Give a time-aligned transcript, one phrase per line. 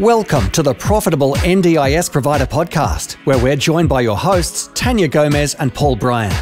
[0.00, 5.54] Welcome to the Profitable NDIS Provider Podcast, where we're joined by your hosts, Tanya Gomez
[5.56, 6.32] and Paul Bryan.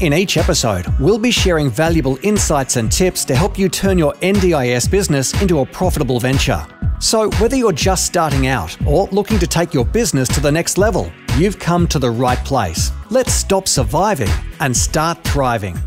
[0.00, 4.12] In each episode, we'll be sharing valuable insights and tips to help you turn your
[4.16, 6.62] NDIS business into a profitable venture.
[7.00, 10.76] So, whether you're just starting out or looking to take your business to the next
[10.76, 12.90] level, you've come to the right place.
[13.08, 14.28] Let's stop surviving
[14.60, 15.78] and start thriving.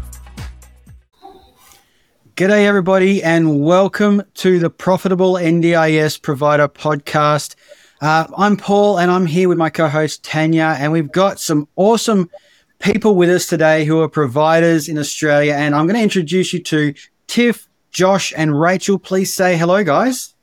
[2.42, 7.54] G'day, everybody, and welcome to the Profitable NDIS Provider Podcast.
[8.02, 11.68] Uh, I'm Paul, and I'm here with my co host Tanya, and we've got some
[11.76, 12.32] awesome
[12.80, 15.54] people with us today who are providers in Australia.
[15.54, 16.96] And I'm going to introduce you to
[17.28, 18.98] Tiff, Josh, and Rachel.
[18.98, 20.34] Please say hello, guys.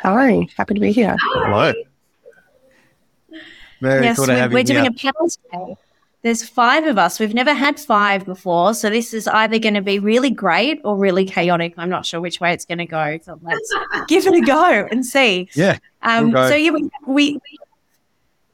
[0.00, 1.14] Hi, happy to be here.
[1.34, 1.72] Hello.
[3.80, 4.90] Very yes, cool to we're, have we're doing here.
[4.90, 5.76] a panel today.
[6.22, 7.20] There's five of us.
[7.20, 10.96] We've never had five before, so this is either going to be really great or
[10.96, 11.74] really chaotic.
[11.76, 13.18] I'm not sure which way it's going to go.
[13.22, 13.74] So let's
[14.08, 15.48] give it a go and see.
[15.54, 15.78] Yeah.
[16.02, 17.40] Um, we'll so yeah, we, we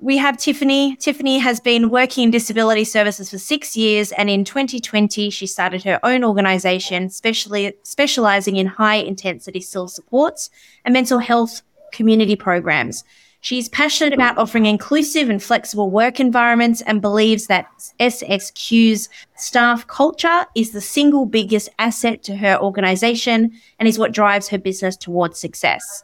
[0.04, 0.96] we have Tiffany.
[0.96, 5.82] Tiffany has been working in disability services for six years, and in 2020, she started
[5.84, 10.50] her own organisation, specially specialising in high intensity SIL supports
[10.84, 11.62] and mental health
[11.92, 13.04] community programs.
[13.44, 17.66] She's passionate about offering inclusive and flexible work environments and believes that
[18.00, 24.48] SSQ's staff culture is the single biggest asset to her organisation and is what drives
[24.48, 26.02] her business towards success.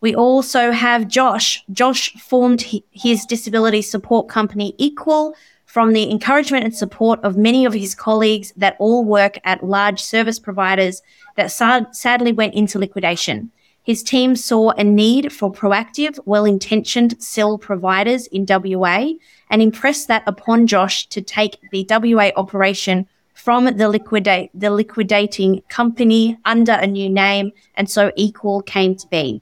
[0.00, 1.62] We also have Josh.
[1.72, 5.34] Josh formed his disability support company EQWell
[5.66, 10.00] from the encouragement and support of many of his colleagues that all work at large
[10.00, 11.02] service providers
[11.36, 13.50] that sad- sadly went into liquidation.
[13.88, 19.12] His team saw a need for proactive, well intentioned SIL providers in WA
[19.48, 25.62] and impressed that upon Josh to take the WA operation from the liquidate the liquidating
[25.70, 29.40] company under a new name, and so EQWell came to be.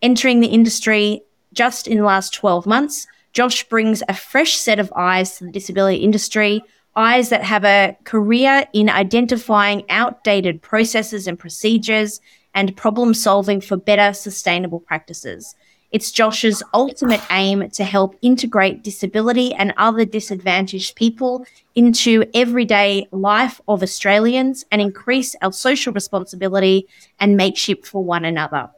[0.00, 1.20] Entering the industry
[1.52, 5.50] just in the last 12 months, Josh brings a fresh set of eyes to the
[5.50, 6.62] disability industry,
[6.94, 12.20] eyes that have a career in identifying outdated processes and procedures
[12.54, 15.54] and problem solving for better sustainable practices.
[15.90, 23.60] It's Josh's ultimate aim to help integrate disability and other disadvantaged people into everyday life
[23.68, 26.86] of Australians and increase our social responsibility
[27.18, 28.68] and mateship for one another.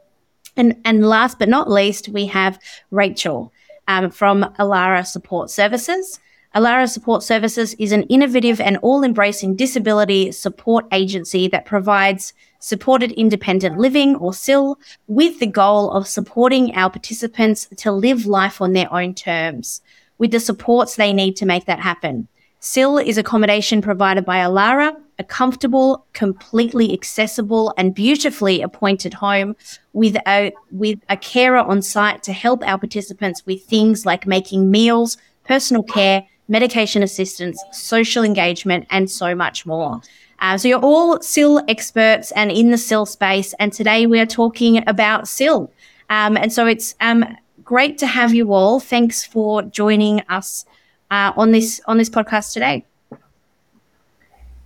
[0.56, 2.60] And, and last but not least, we have
[2.92, 3.52] Rachel
[3.88, 6.20] um, from Allara Support Services.
[6.52, 13.12] Allara Support Services is an innovative and all embracing disability support agency that provides supported
[13.12, 18.72] independent living or SIL with the goal of supporting our participants to live life on
[18.72, 19.80] their own terms
[20.18, 22.26] with the supports they need to make that happen.
[22.58, 29.54] SIL is accommodation provided by Allara, a comfortable, completely accessible, and beautifully appointed home
[29.92, 34.68] with a with a carer on site to help our participants with things like making
[34.70, 40.02] meals, personal care, medication assistance, social engagement, and so much more.
[40.40, 44.26] Uh, so you're all SIL experts and in the SIL space, and today we are
[44.26, 45.72] talking about SIL.
[46.10, 47.24] Um, and so it's um,
[47.62, 48.80] great to have you all.
[48.80, 50.66] Thanks for joining us
[51.10, 52.84] uh, on this on this podcast today.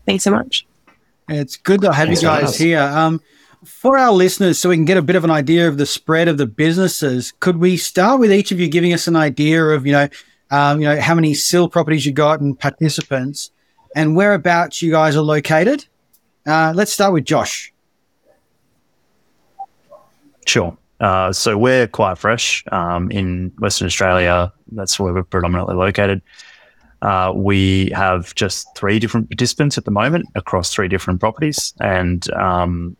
[0.06, 0.66] Thanks so much.
[1.28, 2.80] It's good to have Thanks you guys here.
[2.80, 3.20] Um,
[3.64, 6.28] for our listeners, so we can get a bit of an idea of the spread
[6.28, 9.86] of the businesses, could we start with each of you giving us an idea of,
[9.86, 10.08] you know,
[10.54, 13.50] um, you know, how many SIL properties you got and participants,
[13.96, 15.84] and whereabouts you guys are located?
[16.46, 17.72] Uh, let's start with Josh.
[20.46, 20.76] Sure.
[21.00, 24.52] Uh, so we're quite fresh um, in Western Australia.
[24.70, 26.22] That's where we're predominantly located.
[27.02, 32.30] Uh, we have just three different participants at the moment across three different properties, and
[32.34, 32.96] um,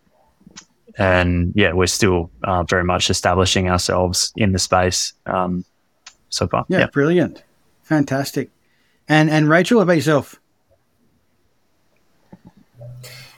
[0.99, 5.65] and yeah, we're still uh, very much establishing ourselves in the space um,
[6.35, 6.67] so far.
[6.69, 7.43] Yeah, brilliant,
[7.83, 8.51] fantastic.
[9.09, 10.41] And and Rachel, about yourself?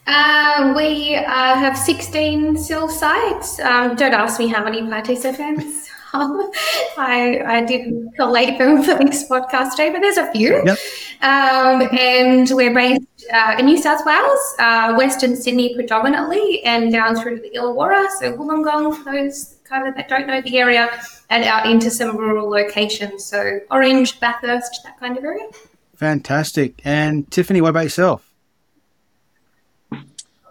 [0.07, 3.59] Uh, we uh, have 16 SIL sites.
[3.59, 5.86] Um, don't ask me how many participants.
[6.13, 6.51] Um,
[6.97, 10.63] I, I didn't collate them for this podcast today, but there's a few.
[10.65, 10.79] Yep.
[11.23, 17.17] Um, and we're based uh, in New South Wales, uh, Western Sydney predominantly, and down
[17.17, 20.89] through to the Illawarra, so Wollongong, for those kind of that don't know the area,
[21.31, 25.49] and out into some rural locations, so Orange, Bathurst, that kind of area.
[25.97, 26.81] Fantastic.
[26.85, 28.31] And Tiffany, what about yourself?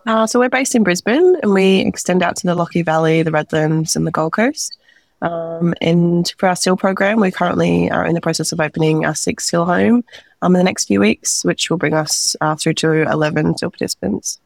[0.06, 3.31] Uh, so we're based in Brisbane and we extend out to the Lockyer Valley, the
[3.31, 4.78] Redlands, and the Gold Coast.
[5.22, 9.16] Um, and for our SIL program, we currently are in the process of opening our
[9.16, 10.04] sixth SIL home
[10.42, 13.72] um, in the next few weeks, which will bring us uh, through to 11 SIL
[13.72, 14.40] participants.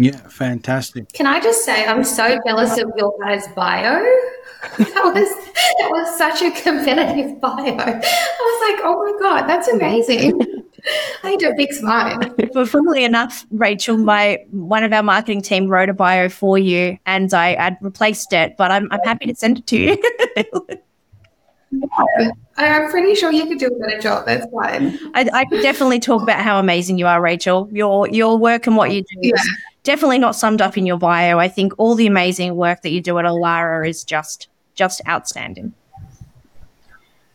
[0.00, 1.12] Yeah, fantastic.
[1.12, 4.02] Can I just say I'm so jealous of your guys' bio.
[4.76, 7.54] That was that was such a competitive bio.
[7.56, 10.38] I was like, oh my god, that's amazing.
[11.22, 12.18] I need a big smile.
[12.52, 16.98] But funnily enough, Rachel, my one of our marketing team wrote a bio for you,
[17.06, 18.58] and I had replaced it.
[18.58, 20.02] But I'm I'm happy to send it to you.
[22.58, 24.26] I, I'm pretty sure you could do a better job.
[24.26, 24.98] That's fine.
[25.14, 27.68] I, I could definitely talk about how amazing you are, Rachel.
[27.72, 29.69] Your your work and what you do is Yeah.
[29.82, 31.38] Definitely not summed up in your bio.
[31.38, 35.72] I think all the amazing work that you do at Allara is just just outstanding.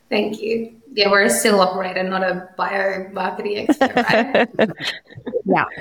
[0.09, 0.75] Thank you.
[0.94, 4.47] Yeah, we're a SIL operator, not a bio marketing expert, right?
[5.45, 5.65] Yeah.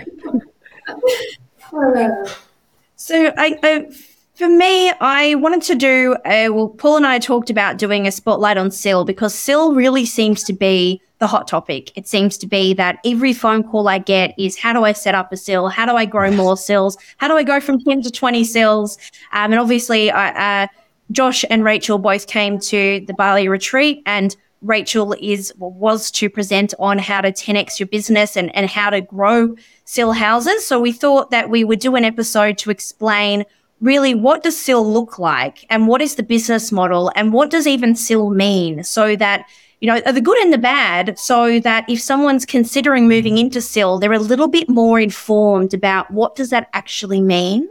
[2.96, 3.86] So I, I
[4.34, 6.14] for me, I wanted to do.
[6.24, 10.04] Uh, well, Paul and I talked about doing a spotlight on SIL because SIL really
[10.04, 11.90] seems to be the hot topic.
[11.96, 15.14] It seems to be that every phone call I get is how do I set
[15.14, 15.68] up a SIL?
[15.68, 16.98] How do I grow more SILs?
[17.16, 18.98] How do I go from ten to twenty SILs?
[19.32, 20.66] Um, and obviously, I, uh,
[21.12, 24.36] Josh and Rachel both came to the Bali retreat and.
[24.66, 29.02] Rachel is was to present on how to 10x your business and, and how to
[29.02, 29.54] grow
[29.84, 30.64] SIL houses.
[30.64, 33.44] So we thought that we would do an episode to explain
[33.82, 37.66] really what does SIL look like and what is the business model and what does
[37.66, 39.44] even SIL mean so that
[39.84, 43.98] you know the good and the bad so that if someone's considering moving into SIL
[43.98, 47.68] they're a little bit more informed about what does that actually mean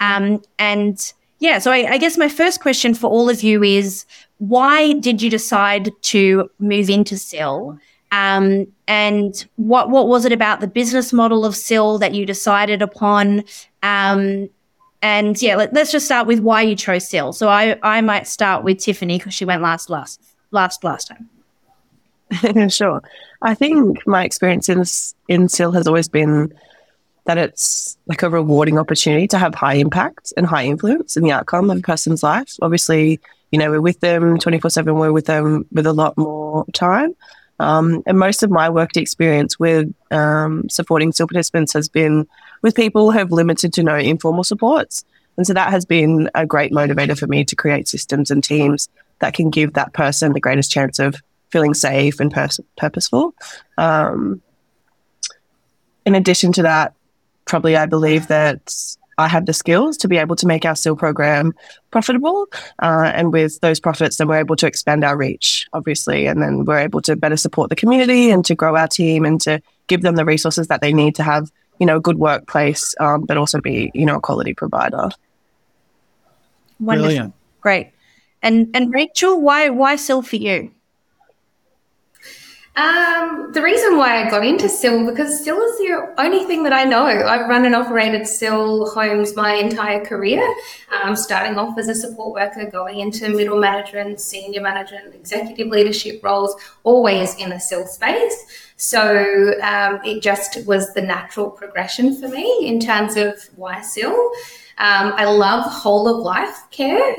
[0.00, 4.04] um, and yeah so I, I guess my first question for all of you is
[4.38, 7.78] why did you decide to move into SIL
[8.10, 12.82] um, and what what was it about the business model of SIL that you decided
[12.82, 13.44] upon
[13.84, 14.48] um,
[15.00, 17.32] and yeah, let, us just start with why you chose SIL.
[17.32, 20.22] So I, I might start with Tiffany because she went last last
[20.52, 21.28] last last time.
[22.68, 23.02] sure.
[23.40, 24.84] I think my experience in
[25.28, 26.52] in SIL has always been
[27.24, 31.30] that it's like a rewarding opportunity to have high impact and high influence in the
[31.30, 32.56] outcome of a person's life.
[32.60, 33.20] Obviously,
[33.52, 37.14] you know, we're with them 24 7, we're with them with a lot more time.
[37.60, 42.26] Um, and most of my worked experience with um, supporting SIL participants has been
[42.62, 45.04] with people who have limited to no informal supports.
[45.36, 48.88] And so that has been a great motivator for me to create systems and teams
[49.20, 51.14] that can give that person the greatest chance of
[51.52, 53.34] feeling safe and pers- purposeful.
[53.78, 54.42] Um,
[56.04, 56.94] in addition to that,
[57.44, 58.74] probably I believe that
[59.18, 61.52] I have the skills to be able to make our SIL program
[61.90, 62.46] profitable.
[62.82, 66.26] Uh, and with those profits, then we're able to expand our reach, obviously.
[66.26, 69.40] And then we're able to better support the community and to grow our team and
[69.42, 72.94] to give them the resources that they need to have, you know, a good workplace,
[73.00, 75.10] um, but also be, you know, a quality provider.
[76.80, 77.08] Wonderful.
[77.08, 77.34] Brilliant.
[77.60, 77.90] Great.
[78.42, 80.72] And and Rachel, why why SIL for you?
[82.74, 86.72] Um, the reason why I got into SIL because SIL is the only thing that
[86.72, 87.04] I know.
[87.04, 90.42] I've run and operated SIL homes my entire career,
[91.02, 96.24] um, starting off as a support worker, going into middle management, senior management, executive leadership
[96.24, 98.72] roles, always in the SIL space.
[98.76, 104.14] So um, it just was the natural progression for me in terms of why SIL.
[104.78, 107.16] Um, I love whole of life care.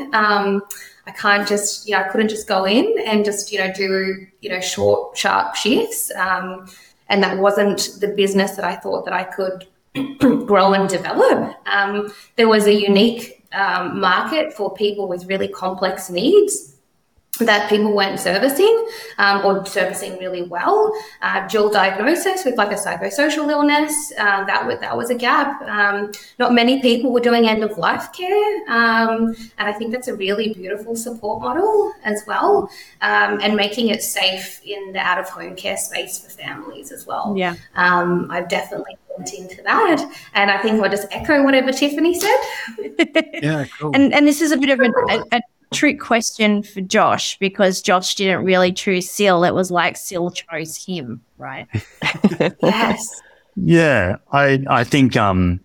[1.06, 4.26] I can't just, you know, I couldn't just go in and just, you know, do,
[4.42, 6.12] you know, short, sharp shifts.
[6.16, 6.68] Um,
[7.10, 9.68] and that wasn't the business that I thought that I could
[10.48, 11.56] grow and develop.
[11.68, 16.73] Um, there was a unique um, market for people with really complex needs
[17.40, 18.88] that people weren't servicing
[19.18, 20.94] um, or servicing really well.
[21.22, 25.60] Uh, dual diagnosis with like a psychosocial illness, uh, that, was, that was a gap.
[25.64, 28.58] Um, not many people were doing end of life care.
[28.70, 32.70] Um, and I think that's a really beautiful support model as well.
[33.02, 37.08] Um, and making it safe in the out of home care space for families as
[37.08, 37.34] well.
[37.36, 37.56] Yeah.
[37.76, 40.08] Um, I've definitely went into that.
[40.36, 42.38] And I think I'll just echo whatever Tiffany said.
[43.44, 43.92] Yeah, cool.
[43.94, 45.42] And and this is a bit of a, a, a
[45.74, 49.44] trick question for Josh because Josh didn't really choose SIL.
[49.44, 51.68] It was like SIL chose him, right?
[52.62, 53.22] yes.
[53.56, 55.60] Yeah, I I think um,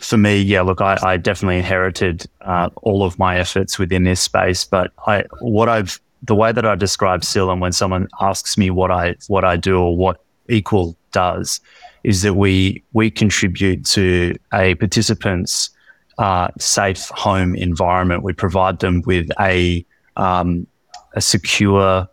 [0.00, 0.62] for me, yeah.
[0.62, 5.24] Look, I, I definitely inherited uh, all of my efforts within this space, but I
[5.40, 9.16] what I've the way that I describe SIL, and when someone asks me what I
[9.28, 11.60] what I do or what EQWell does,
[12.02, 15.70] is that we we contribute to a participant's
[16.18, 18.22] uh, safe home environment.
[18.22, 19.84] We provide them with a
[20.16, 20.66] um,
[21.14, 22.08] a secure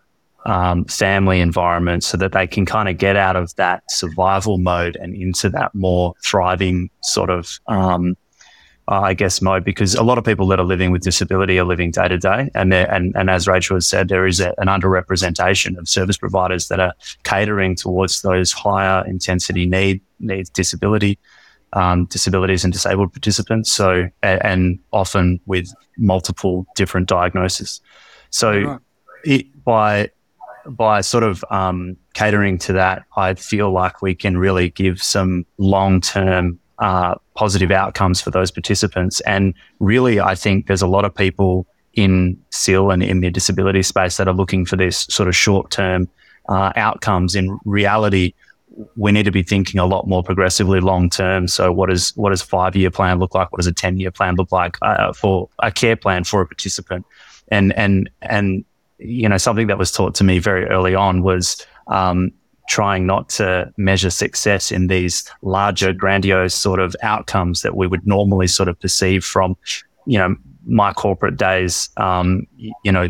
[0.46, 4.96] um, family environment so that they can kind of get out of that survival mode
[4.96, 8.16] and into that more thriving sort of, um,
[8.88, 9.64] uh, I guess, mode.
[9.64, 12.50] Because a lot of people that are living with disability are living day to day,
[12.56, 16.68] and and and as Rachel has said, there is a, an underrepresentation of service providers
[16.70, 16.94] that are
[17.24, 21.20] catering towards those higher intensity need needs disability
[21.74, 23.72] um, disabilities and disabled participants.
[23.72, 27.82] So, and, and often with multiple different diagnoses.
[28.30, 28.80] So,
[29.24, 30.10] it, by
[30.68, 35.46] by sort of um, catering to that, I feel like we can really give some
[35.58, 39.22] long term uh, positive outcomes for those participants.
[39.22, 43.84] And really, I think there's a lot of people in SIL and in the disability
[43.84, 46.10] space that are looking for this sort of short term
[46.50, 47.36] uh, outcomes.
[47.36, 48.34] In reality,
[48.96, 51.48] we need to be thinking a lot more progressively long term.
[51.48, 53.52] So, what does what does five year plan look like?
[53.52, 56.48] What does a ten year plan look like uh, for a care plan for a
[56.48, 57.06] participant?
[57.50, 58.66] And and and
[59.00, 62.32] you know something that was taught to me very early on was um,
[62.70, 68.06] trying not to measure success in these larger, grandiose sort of outcomes that we would
[68.06, 69.56] normally sort of perceive from
[70.06, 70.36] you know
[70.66, 71.90] my corporate days.
[71.98, 73.10] Um, you know,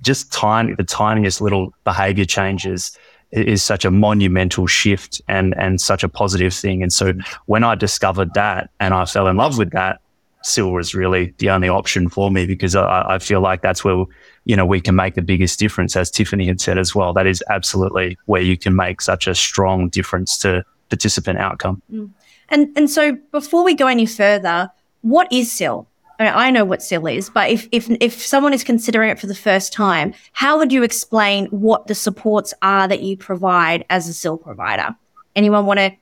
[0.00, 2.96] just tiny the tiniest little behavior changes
[3.34, 6.82] is such a monumental shift and and such a positive thing.
[6.82, 7.12] And so
[7.46, 10.00] when I discovered that and I fell in love with that,
[10.44, 14.04] SIL was really the only option for me because I, I feel like that's where
[14.44, 17.12] you know we can make the biggest difference, as Tiffany had said as well.
[17.12, 21.82] That is absolutely where you can make such a strong difference to participant outcome.
[21.92, 22.10] Mm.
[22.50, 25.88] And and so before we go any further, what is SIL?
[26.18, 29.18] I, mean, I know what SIL is, but if, if if someone is considering it
[29.18, 33.84] for the first time, how would you explain what the supports are that you provide
[33.90, 34.94] as a SIL provider?
[35.34, 35.92] Anyone want to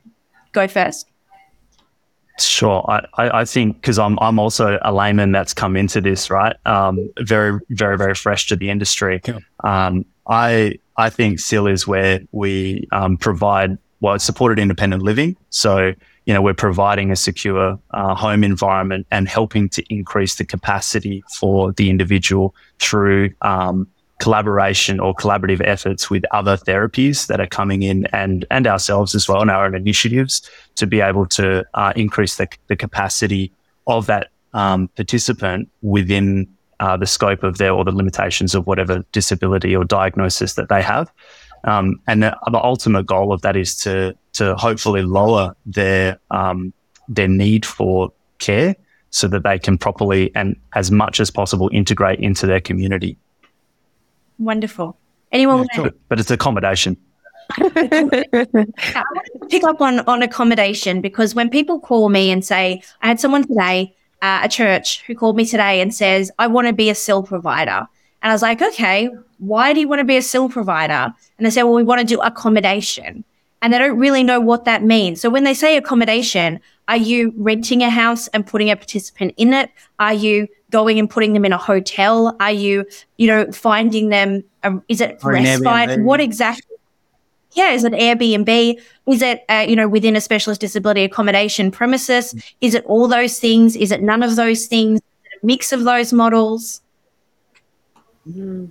[0.52, 1.08] go first?
[2.38, 6.56] Sure, I, I think because I'm I'm also a layman that's come into this right,
[6.66, 9.22] um, very very very fresh to the industry.
[9.64, 15.36] Um, I I think SIL is where we um, provide well supported independent living.
[15.50, 15.94] So
[16.26, 21.24] you know, we're providing a secure uh, home environment and helping to increase the capacity
[21.38, 23.88] for the individual through um,
[24.20, 29.28] collaboration or collaborative efforts with other therapies that are coming in and and ourselves as
[29.28, 33.50] well and our own initiatives to be able to uh, increase the, the capacity
[33.88, 36.46] of that um, participant within
[36.78, 40.82] uh, the scope of their or the limitations of whatever disability or diagnosis that they
[40.82, 41.10] have.
[41.64, 46.72] Um, and the, the, ultimate goal of that is to to hopefully lower their um,
[47.08, 48.74] their need for care
[49.10, 53.16] so that they can properly and as much as possible integrate into their community.
[54.38, 54.96] Wonderful.
[55.30, 55.66] Anyone?
[55.74, 56.96] Yeah, but, but it's accommodation.
[57.50, 62.82] I want to pick up on on accommodation because when people call me and say,
[63.02, 66.68] I had someone today, uh, a church, who called me today and says, I want
[66.68, 67.86] to be a SIL provider.
[68.22, 71.12] And I was like, okay, why do you want to be a SIL provider?
[71.38, 73.24] And they say, well, we want to do accommodation.
[73.60, 75.20] And they don't really know what that means.
[75.20, 79.52] So when they say accommodation, are you renting a house and putting a participant in
[79.52, 79.70] it?
[79.98, 82.36] Are you going and putting them in a hotel?
[82.40, 82.84] Are you,
[83.18, 84.42] you know, finding them?
[84.64, 86.00] Um, is it or respite?
[86.02, 86.76] What exactly?
[87.52, 88.80] Yeah, is it Airbnb?
[89.06, 92.34] Is it, uh, you know, within a specialist disability accommodation premises?
[92.60, 93.76] Is it all those things?
[93.76, 95.00] Is it none of those things?
[95.00, 96.80] a mix of those models?
[98.28, 98.70] Mm.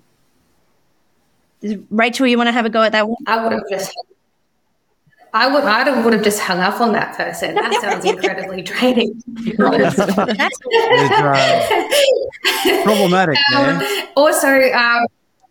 [1.89, 3.17] Rachel, you want to have a go at that one?
[3.27, 3.95] I would have just,
[5.33, 7.55] I would, I would have just hung up on that person.
[7.55, 9.21] That sounds incredibly draining.
[9.57, 9.95] That's
[12.83, 13.37] problematic.
[13.55, 13.81] Um,
[14.15, 15.07] also, um,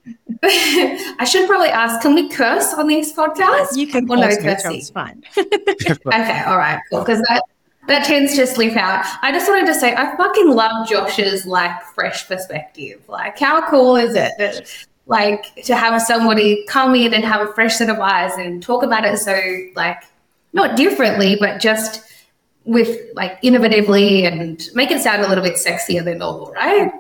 [0.43, 3.77] I should probably ask: Can we curse on these podcasts?
[3.77, 4.11] You can.
[4.11, 4.77] Or no cursing.
[4.77, 5.23] It's fine.
[5.39, 7.01] okay, all right, cool.
[7.01, 7.43] Because that
[7.91, 9.05] that tends to slip out.
[9.23, 13.03] I just wanted to say I fucking love Josh's like fresh perspective.
[13.09, 14.33] Like, how cool is it?
[14.39, 18.63] That like to have somebody come in and have a fresh set of eyes and
[18.63, 19.39] talk about it so
[19.75, 20.03] like
[20.53, 22.03] not differently, but just
[22.65, 26.93] with like innovatively and make it sound a little bit sexier than normal, right?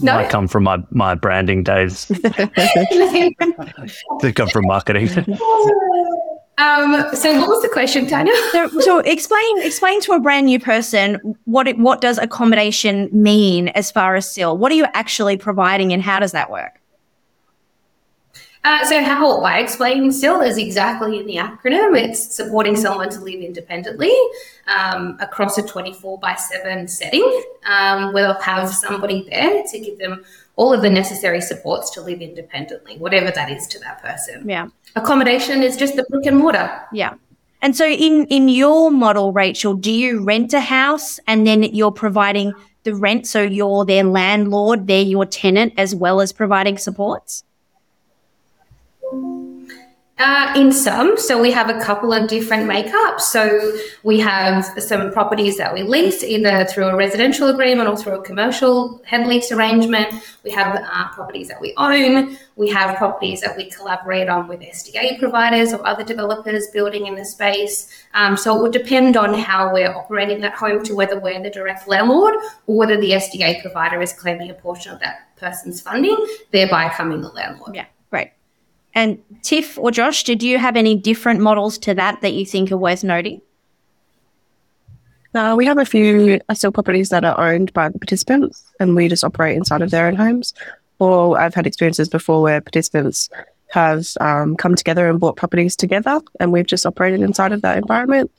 [0.00, 2.06] No, I come from my my branding days.
[2.08, 5.08] they come from marketing.
[6.58, 8.32] Um, so what was the question, Tanya?
[8.52, 13.68] so, so explain explain to a brand new person what it, what does accommodation mean
[13.68, 14.56] as far as SIL?
[14.56, 16.80] What are you actually providing and how does that work?
[18.66, 21.96] Uh, so how I explain SIL is exactly in the acronym.
[21.96, 24.12] It's supporting someone to live independently
[24.66, 29.98] um, across a 24 by 7 setting um, where they'll have somebody there to give
[29.98, 30.24] them
[30.56, 34.48] all of the necessary supports to live independently, whatever that is to that person.
[34.48, 34.66] Yeah.
[34.96, 36.82] Accommodation is just the brick and mortar.
[36.92, 37.14] Yeah.
[37.62, 41.92] And so in in your model, Rachel, do you rent a house and then you're
[41.92, 42.52] providing
[42.84, 47.44] the rent so you're their landlord, they're your tenant as well as providing supports?
[50.18, 53.20] Uh, in some, so we have a couple of different makeups.
[53.20, 58.20] So we have some properties that we lease either through a residential agreement or through
[58.20, 60.14] a commercial head lease arrangement.
[60.42, 62.38] We have uh, properties that we own.
[62.56, 67.14] We have properties that we collaborate on with SDA providers or other developers building in
[67.14, 67.92] the space.
[68.14, 71.50] Um, so it would depend on how we're operating that home to whether we're the
[71.50, 76.16] direct landlord or whether the SDA provider is claiming a portion of that person's funding,
[76.52, 77.74] thereby becoming the landlord.
[77.74, 77.84] Yeah.
[78.96, 82.72] And Tiff or Josh, did you have any different models to that that you think
[82.72, 83.42] are worth noting?
[85.34, 89.06] Uh, we have a few SIL properties that are owned by the participants and we
[89.06, 90.54] just operate inside of their own homes.
[90.98, 93.28] Or I've had experiences before where participants
[93.68, 97.76] have um, come together and bought properties together and we've just operated inside of that
[97.76, 98.30] environment.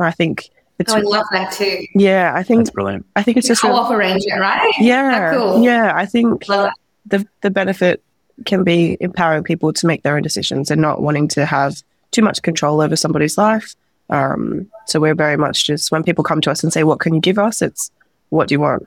[0.00, 1.86] I think it's Oh, I love that too.
[1.94, 3.06] yeah, I think That's brilliant.
[3.14, 4.72] I think it's just real- Co-op arrangement, right?
[4.80, 5.62] yeah, cool.
[5.62, 5.92] yeah.
[5.94, 8.02] I think the the benefit
[8.44, 12.22] can be empowering people to make their own decisions and not wanting to have too
[12.22, 13.74] much control over somebody's life.
[14.10, 17.14] Um, so we're very much just when people come to us and say, "What can
[17.14, 17.90] you give us?" It's
[18.28, 18.86] what do you want,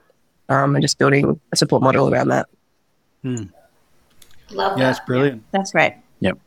[0.49, 2.47] um, and just building a support model around that.
[3.23, 4.89] Love Yeah, that.
[4.91, 5.43] it's brilliant.
[5.51, 5.95] That's right.
[6.19, 6.37] Yep.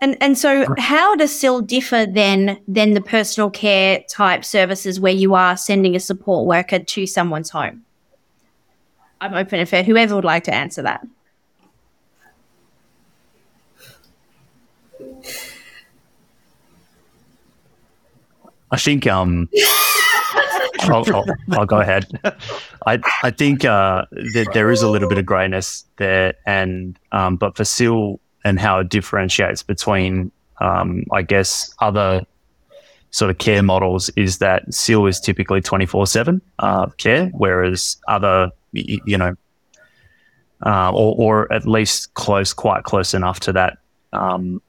[0.00, 5.12] And and so how does SIL differ then than the personal care type services where
[5.12, 7.82] you are sending a support worker to someone's home?
[9.20, 11.06] I'm open for whoever would like to answer that.
[18.70, 19.48] I think um,
[20.82, 22.06] I'll, I'll, I'll go ahead.
[22.86, 27.36] I I think uh, that there is a little bit of greyness there, and um,
[27.36, 32.24] but for SIL and how it differentiates between um, I guess other
[33.10, 36.40] sort of care models is that SIL is typically twenty four seven
[36.98, 39.34] care, whereas other you know.
[40.62, 43.78] Uh, or, or at least close, quite close enough to that
[44.12, 44.60] um,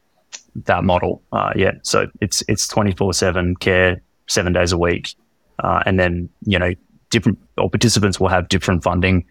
[0.55, 1.21] that model.
[1.31, 5.15] Uh, yeah, so it's it's twenty four seven care, seven days a week,
[5.59, 6.73] uh, and then you know
[7.09, 9.25] different or participants will have different funding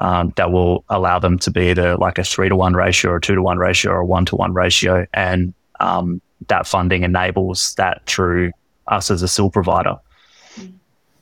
[0.00, 3.12] um, that will allow them to be at a like a three to one ratio
[3.12, 6.66] or a two to one ratio or a one to one ratio, and um, that
[6.66, 8.52] funding enables that through
[8.88, 9.96] us as a SIL provider.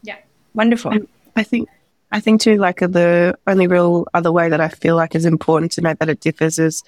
[0.03, 0.17] Yeah,
[0.55, 0.93] wonderful.
[1.37, 1.69] I think
[2.11, 5.73] I think too, like the only real other way that I feel like is important
[5.73, 6.83] to note that it differs is,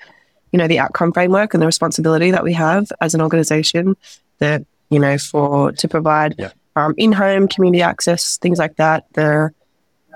[0.52, 3.96] you know, the outcome framework and the responsibility that we have as an organization
[4.38, 6.50] that, you know, for to provide Yeah.
[6.76, 9.04] um, in-home community access, things like that.
[9.14, 9.50] The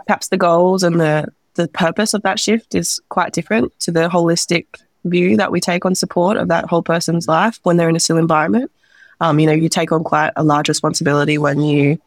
[0.07, 4.09] perhaps the goals and the the purpose of that shift is quite different to the
[4.09, 4.67] holistic
[5.05, 8.01] view that we take on support of that whole person's life when they're in a
[8.01, 8.73] SIL environment.
[9.21, 11.99] Um, you know, you take on quite a large responsibility when you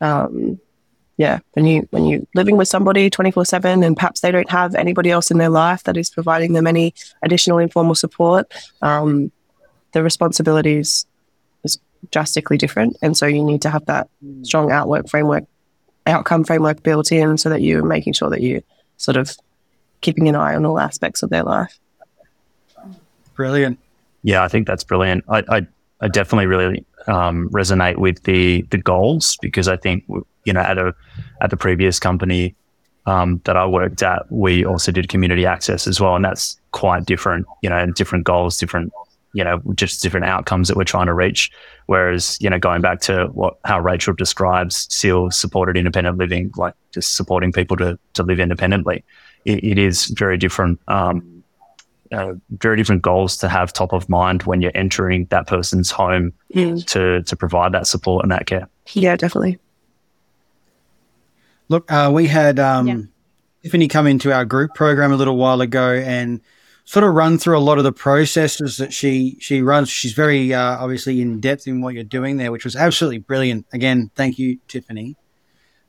[0.00, 0.58] um,
[1.16, 4.50] yeah, when you when you living with somebody twenty four seven, and perhaps they don't
[4.50, 9.30] have anybody else in their life that is providing them any additional informal support, um,
[9.92, 11.06] the responsibilities
[11.62, 11.78] is
[12.10, 14.08] drastically different, and so you need to have that
[14.42, 15.44] strong outwork framework,
[16.06, 18.62] outcome framework built in, so that you're making sure that you
[18.96, 19.36] sort of
[20.00, 21.78] keeping an eye on all aspects of their life.
[23.34, 23.78] Brilliant.
[24.22, 25.24] Yeah, I think that's brilliant.
[25.28, 25.66] I, I,
[26.00, 30.04] I definitely really um, resonate with the the goals because I think
[30.44, 30.94] you know at a
[31.40, 32.54] at the previous company
[33.06, 37.04] um, that I worked at, we also did community access as well, and that's quite
[37.04, 37.46] different.
[37.62, 38.92] You know, and different goals, different
[39.34, 41.50] you know, just different outcomes that we're trying to reach.
[41.86, 46.74] Whereas you know, going back to what how Rachel describes SIL supported independent living, like
[46.92, 49.04] just supporting people to to live independently,
[49.44, 50.80] it, it is very different.
[50.88, 51.30] Um,
[52.12, 56.32] uh, very different goals to have top of mind when you're entering that person's home
[56.82, 58.68] to to provide that support and that care.
[58.92, 59.58] Yeah, definitely.
[61.68, 62.98] Look, uh, we had um, Yeah.
[63.62, 66.40] Tiffany come into our group program a little while ago and
[66.84, 69.88] sort of run through a lot of the processes that she she runs.
[69.88, 73.66] She's very uh, obviously in depth in what you're doing there, which was absolutely brilliant.
[73.72, 75.16] Again, thank you, Tiffany.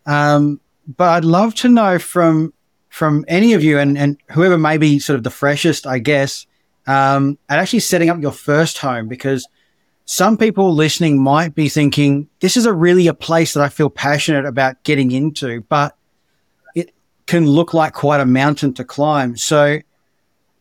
[0.06, 2.54] Um, but I'd love to know from
[2.90, 6.48] from any of you and and whoever may be sort of the freshest, I guess,
[6.88, 9.46] um, at actually setting up your first home because
[10.06, 13.90] some people listening might be thinking this is a really a place that I feel
[13.90, 15.98] passionate about getting into, but
[16.76, 16.94] it
[17.26, 19.36] can look like quite a mountain to climb.
[19.36, 19.80] So,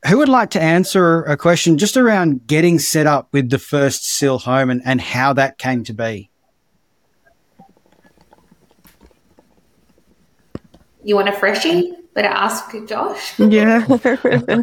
[0.09, 4.07] who would like to answer a question just around getting set up with the first
[4.07, 6.30] SIL home and, and how that came to be?
[11.02, 11.92] You want a freshie?
[12.14, 13.38] Better ask Josh.
[13.38, 13.87] Yeah.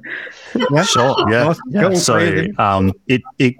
[0.71, 1.15] Yeah, Sure.
[1.29, 1.53] Yeah.
[1.69, 1.93] Yeah.
[1.93, 3.55] So um, it it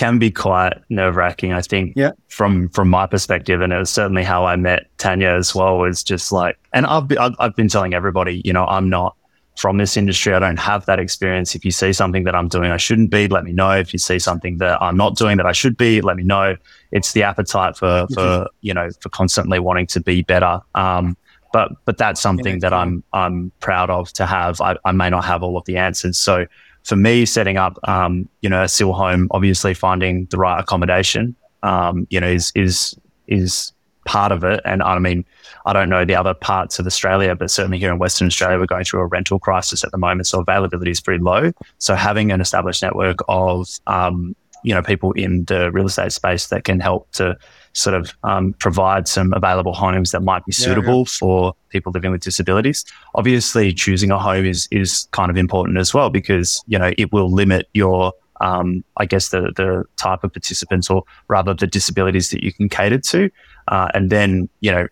[0.00, 1.52] can be quite nerve wracking.
[1.52, 1.92] I think.
[1.94, 2.12] Yeah.
[2.28, 5.76] From from my perspective, and it was certainly how I met Tanya as well.
[5.76, 9.14] Was just like, and I've been, I've, been telling everybody, you know, I'm not
[9.58, 10.32] from this industry.
[10.32, 11.54] I don't have that experience.
[11.54, 13.72] If you see something that I'm doing I shouldn't be, let me know.
[13.72, 16.56] If you see something that I'm not doing that I should be, let me know.
[16.92, 20.60] It's the appetite for, for you know, for constantly wanting to be better.
[20.74, 21.14] Um,
[21.52, 24.62] but but that's something that I'm I'm proud of to have.
[24.62, 26.16] I, I may not have all of the answers.
[26.16, 26.46] So
[26.84, 31.36] for me, setting up um, you know a SIL home, obviously finding the right accommodation,
[31.62, 33.72] um, you know, is is is
[34.06, 34.60] part of it.
[34.64, 35.24] And I mean,
[35.66, 38.66] I don't know the other parts of Australia, but certainly here in Western Australia, we're
[38.66, 40.26] going through a rental crisis at the moment.
[40.26, 41.52] So availability is pretty low.
[41.78, 46.48] So having an established network of, um, you know, people in the real estate space
[46.48, 47.36] that can help to
[47.72, 51.18] sort of um, provide some available homes that might be suitable yeah, yeah.
[51.18, 52.84] for people living with disabilities.
[53.14, 57.12] Obviously, choosing a home is is kind of important as well because you know it
[57.12, 62.30] will limit your um, I guess the the type of participants or rather the disabilities
[62.30, 63.30] that you can cater to,
[63.68, 64.88] uh, and then you know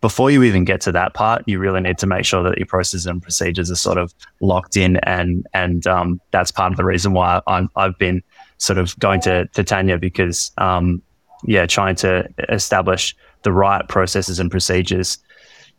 [0.00, 2.66] before you even get to that part, you really need to make sure that your
[2.66, 6.84] processes and procedures are sort of locked in, and and um, that's part of the
[6.84, 8.22] reason why i have been
[8.58, 11.02] sort of going to, to Tanya because um,
[11.44, 15.18] yeah, trying to establish the right processes and procedures.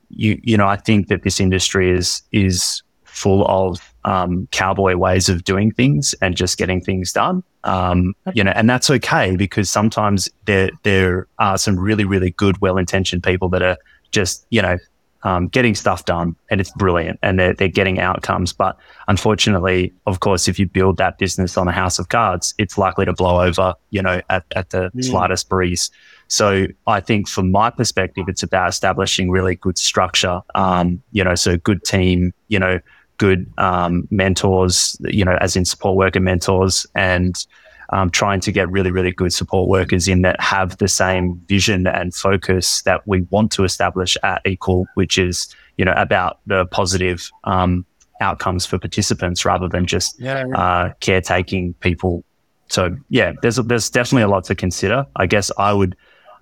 [0.10, 5.30] You you know, I think that this industry is is full of um, cowboy ways
[5.30, 7.44] of doing things and just getting things done.
[7.64, 12.60] Um, you know, and that's okay because sometimes there there are some really really good,
[12.62, 13.78] well intentioned people that are
[14.12, 14.78] just you know
[15.24, 18.54] um, getting stuff done and it's brilliant and they're, they're getting outcomes.
[18.54, 22.78] But unfortunately, of course, if you build that business on a house of cards, it's
[22.78, 25.04] likely to blow over, you know, at, at the mm.
[25.04, 25.90] slightest breeze.
[26.28, 31.36] So I think from my perspective, it's about establishing really good structure, um, you know,
[31.36, 32.80] so good team, you know,
[33.18, 37.46] good um, mentors, you know, as in support worker mentors and
[37.90, 41.88] um, trying to get really, really good support workers in that have the same vision
[41.88, 46.66] and focus that we want to establish at EQWell, which is, you know, about the
[46.68, 47.86] positive um,
[48.22, 50.58] outcomes for participants rather than just yeah, yeah.
[50.58, 52.24] Uh, caretaking people.
[52.70, 55.06] So yeah, there's there's definitely a lot to consider.
[55.16, 55.96] I guess I would.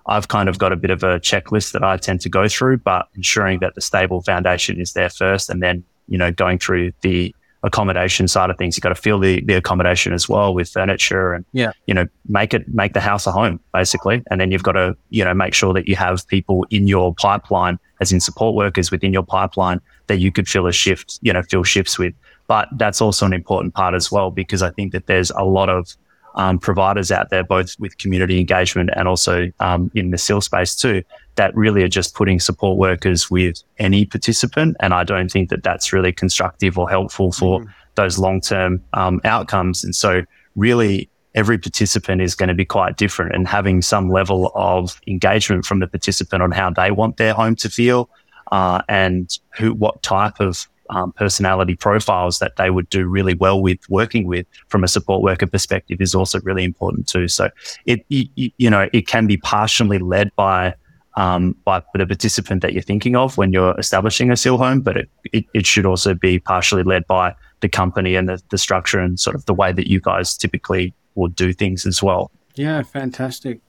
[0.06, 2.78] I've kind of got a bit of a checklist that I tend to go through,
[2.78, 6.92] but ensuring that the stable foundation is there first, and then you know going through
[7.02, 8.76] the accommodation side of things.
[8.76, 11.72] You've got to fill the, the accommodation as well with furniture and, yeah.
[11.86, 14.22] you know, make it, make the house a home basically.
[14.30, 17.14] And then you've got to, you know, make sure that you have people in your
[17.14, 21.32] pipeline, as in support workers within your pipeline that you could fill a shift, you
[21.32, 22.14] know, fill shifts with.
[22.48, 25.68] But that's also an important part as well, because I think that there's a lot
[25.68, 25.96] of
[26.34, 30.74] um, providers out there, both with community engagement and also um, in the SIL space
[30.74, 31.02] too,
[31.36, 34.76] that really are just putting support workers with any participant.
[34.80, 37.68] And I don't think that that's really constructive or helpful for mm.
[37.94, 39.84] those long term um, outcomes.
[39.84, 40.22] And so,
[40.56, 45.64] really, every participant is going to be quite different and having some level of engagement
[45.64, 48.10] from the participant on how they want their home to feel
[48.50, 53.62] uh, and who what type of um, personality profiles that they would do really well
[53.62, 57.28] with working with from a support worker perspective is also really important too.
[57.28, 57.48] So
[57.86, 58.26] it, you,
[58.58, 60.74] you know, it can be partially led by,
[61.16, 64.96] um, by the participant that you're thinking of when you're establishing a SIL home, but
[64.96, 68.98] it, it, it should also be partially led by the company and the, the structure
[68.98, 72.30] and sort of the way that you guys typically would do things as well.
[72.54, 73.60] Yeah, fantastic.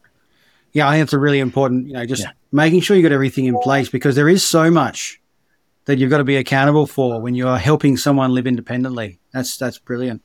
[0.71, 2.31] Yeah, I think it's a really important, you know, just yeah.
[2.51, 5.21] making sure you got everything in place because there is so much
[5.85, 9.19] that you've got to be accountable for when you are helping someone live independently.
[9.33, 10.21] That's that's brilliant.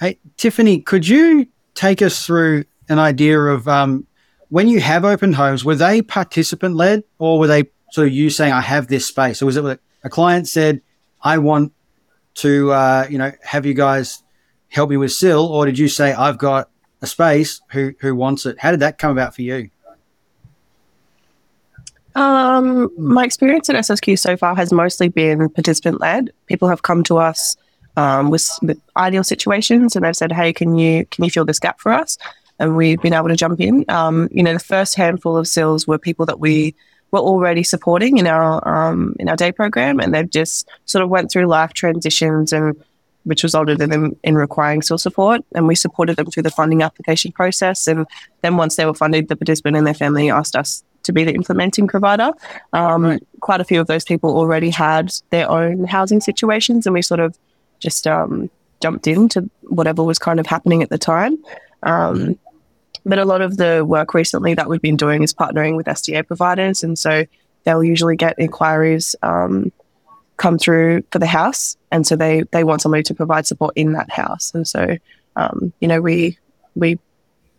[0.00, 4.06] Hey, Tiffany, could you take us through an idea of um,
[4.50, 8.30] when you have open homes, were they participant led or were they sort of you
[8.30, 9.42] saying, I have this space?
[9.42, 10.80] Or was it a client said,
[11.22, 11.72] I want
[12.36, 14.22] to, uh, you know, have you guys
[14.68, 15.44] help me with SIL?
[15.44, 16.70] Or did you say, I've got
[17.02, 18.58] a space who, who wants it?
[18.58, 19.70] How did that come about for you?
[22.14, 26.32] Um, my experience at SSQ so far has mostly been participant led.
[26.46, 27.56] People have come to us
[27.96, 31.60] um, with, with, ideal situations, and they've said, "Hey, can you can you fill this
[31.60, 32.18] gap for us?"
[32.58, 33.84] And we've been able to jump in.
[33.88, 36.74] Um, you know, the first handful of SILs were people that we
[37.10, 41.08] were already supporting in our um, in our day program, and they've just sort of
[41.08, 42.76] went through life transitions and
[43.24, 45.42] which resulted in them in requiring SIL support.
[45.54, 47.86] And we supported them through the funding application process.
[47.86, 48.06] And
[48.40, 51.34] then once they were funded, the participant and their family asked us to be the
[51.34, 52.32] implementing provider.
[52.72, 53.22] Um, right.
[53.40, 57.20] Quite a few of those people already had their own housing situations, and we sort
[57.20, 57.38] of
[57.80, 61.36] just um, jumped into whatever was kind of happening at the time.
[61.82, 62.38] Um,
[63.08, 66.26] but a lot of the work recently that we've been doing is partnering with SDA
[66.26, 67.24] providers, and so
[67.64, 69.72] they'll usually get inquiries um,
[70.36, 73.92] come through for the house, and so they they want somebody to provide support in
[73.92, 74.96] that house, and so
[75.36, 76.38] um, you know we
[76.76, 76.98] we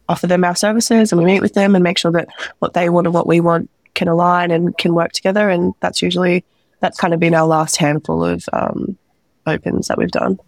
[0.09, 2.89] offer them our services and we meet with them and make sure that what they
[2.89, 5.49] want and what we want can align and can work together.
[5.49, 6.43] And that's usually
[6.79, 8.97] that's kind of been our last handful of um,
[9.45, 10.39] opens that we've done.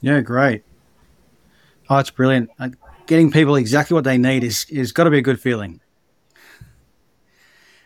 [0.00, 0.62] Yeah, great.
[1.90, 2.50] Oh, it's brilliant.
[3.08, 5.80] Getting people exactly what they need is is got to be a good feeling.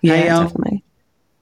[0.02, 0.85] Yeah, Hey, um, definitely.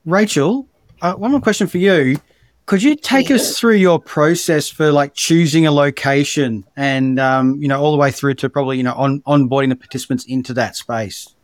[0.05, 0.69] Rachel,
[1.03, 2.21] uh, one more question for you.
[2.67, 7.67] Could you take us through your process for like choosing a location and um, you
[7.67, 10.77] know all the way through to probably you know on onboarding the participants into that
[10.77, 11.35] space?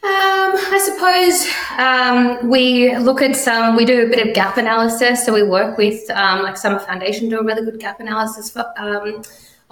[0.00, 1.44] Um, I suppose
[1.76, 3.74] um, we look at some.
[3.74, 5.26] We do a bit of gap analysis.
[5.26, 8.64] So we work with um, like Summer Foundation do a really good gap analysis for,
[8.76, 9.22] um,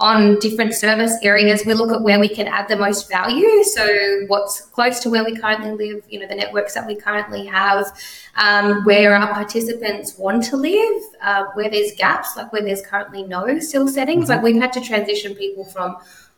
[0.01, 1.65] on different service areas.
[1.65, 3.63] We look at where we can add the most value.
[3.63, 6.03] So what's close to where we currently live.
[6.09, 7.97] You know the networks that we currently have,
[8.35, 13.23] um, where our participants want to live, uh, where there's gaps, like where there's currently
[13.23, 14.27] no SIL settings.
[14.27, 15.95] Like we've had to transition people from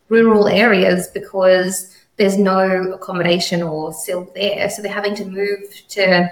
[0.10, 4.70] rural areas because there's no accommodation or SIL there.
[4.70, 6.30] So they're having to move to,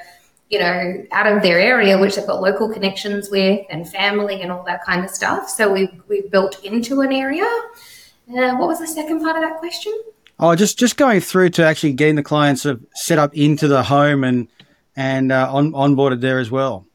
[0.49, 4.51] you know, out of their area, which they've got local connections with and family and
[4.51, 5.49] all that kind of stuff.
[5.49, 7.45] So we've, we've built into an area.
[8.29, 9.97] Uh, what was the second part of that question?
[10.39, 13.81] Oh, just just going through to actually getting the clients of set up into the
[13.81, 14.47] home and
[14.95, 16.85] and uh, on onboarded there as well.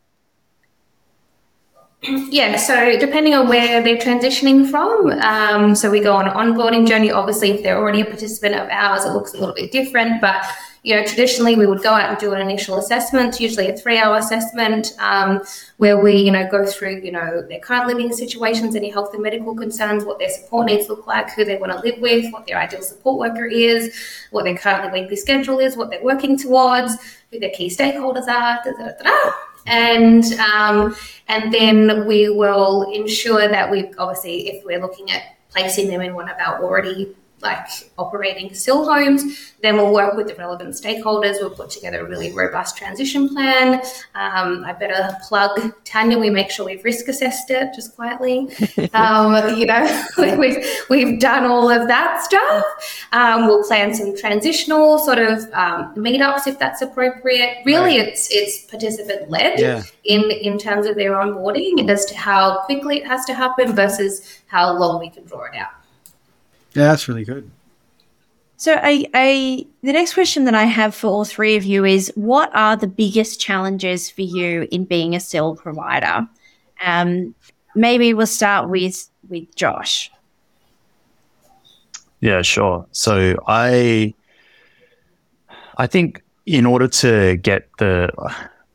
[2.33, 6.89] Yeah, so depending on where they're transitioning from, um, so we go on an onboarding
[6.89, 7.13] journey.
[7.13, 10.21] Obviously, if they're already a participant of ours, it looks a little bit different.
[10.21, 10.45] But
[10.83, 14.17] you know, traditionally we would go out and do an initial assessment, usually a three-hour
[14.17, 15.43] assessment, um,
[15.77, 19.23] where we you know go through you know their current living situations, any health and
[19.23, 22.47] medical concerns, what their support needs look like, who they want to live with, what
[22.49, 23.95] their ideal support worker is,
[24.33, 26.97] what their currently weekly schedule is, what they're working towards,
[27.31, 28.59] who their key stakeholders are.
[28.65, 29.31] Da, da, da
[29.67, 30.95] and um,
[31.29, 36.15] and then we will ensure that we obviously if we're looking at placing them in
[36.15, 37.67] one of our already like
[37.99, 41.37] operating SIL homes, then we'll work with the relevant stakeholders.
[41.41, 43.81] We'll put together a really robust transition plan.
[44.15, 46.19] Um, I better plug Tanya.
[46.19, 48.49] We make sure we've risk assessed it just quietly.
[48.95, 50.05] Um, you know,
[50.39, 52.65] we've we've done all of that stuff.
[53.13, 57.59] Um, we'll plan some transitional sort of um, meetups if that's appropriate.
[57.65, 58.09] Really, Right.
[58.09, 59.83] it's it's participant led Yeah.
[60.05, 63.73] in in terms of their onboarding and as to how quickly it has to happen
[63.75, 65.71] versus how long we can draw it out.
[66.75, 67.51] Yeah, that's really good.
[68.57, 72.13] So, I, I, the next question that I have for all three of you is:
[72.15, 76.29] What are the biggest challenges for you in being a SIL provider?
[76.85, 77.35] Um,
[77.75, 80.11] maybe we'll start with with Josh.
[82.21, 82.87] Yeah, sure.
[82.93, 84.15] So I
[85.77, 88.11] I think in order to get the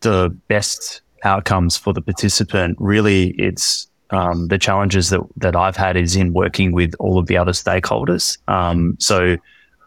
[0.02, 5.98] the best outcomes for the participant, really it's um, the challenges that, that I've had
[5.98, 8.38] is in working with all of the other stakeholders.
[8.48, 9.38] Um, so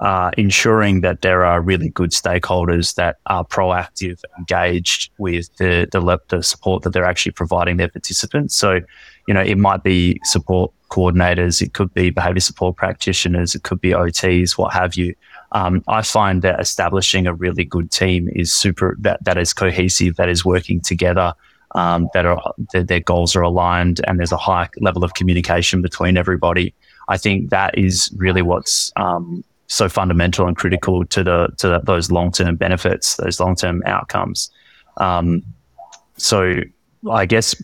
[0.01, 6.21] uh, ensuring that there are really good stakeholders that are proactive, engaged with the, the
[6.29, 8.57] the support that they're actually providing their participants.
[8.57, 8.81] So,
[9.29, 13.81] you know, it might be support coordinators, it could be behavior support practitioners, it could
[13.81, 15.15] be OTs, what have you.
[15.53, 20.17] Um, I find that establishing a really good team is super that, that is cohesive,
[20.17, 21.35] that is working together,
[21.75, 25.83] um, that are that their goals are aligned, and there's a high level of communication
[25.83, 26.75] between everybody.
[27.09, 31.81] I think that is really what's um, so fundamental and critical to the to the,
[31.81, 34.51] those long term benefits, those long term outcomes.
[34.97, 35.43] Um,
[36.17, 36.57] so,
[37.11, 37.55] I guess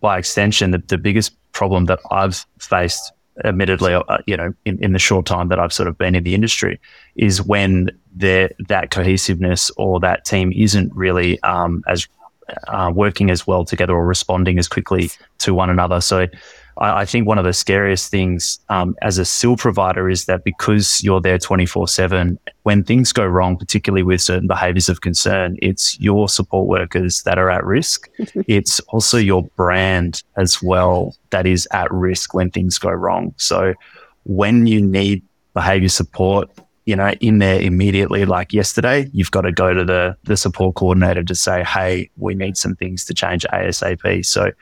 [0.00, 3.12] by extension, the, the biggest problem that I've faced,
[3.44, 6.24] admittedly, uh, you know, in, in the short time that I've sort of been in
[6.24, 6.80] the industry,
[7.16, 12.08] is when there that cohesiveness or that team isn't really um, as
[12.68, 16.00] uh, working as well together or responding as quickly to one another.
[16.00, 16.26] So
[16.78, 20.44] I, I think one of the scariest things um, as a SIL provider is that
[20.44, 25.56] because you're there 24 7, when things go wrong, particularly with certain behaviors of concern,
[25.62, 28.08] it's your support workers that are at risk.
[28.46, 33.34] it's also your brand as well that is at risk when things go wrong.
[33.36, 33.74] So
[34.24, 35.22] when you need
[35.54, 36.50] behavior support,
[36.86, 40.76] you know, in there immediately, like yesterday, you've got to go to the the support
[40.76, 44.52] coordinator to say, "Hey, we need some things to change ASAP." So,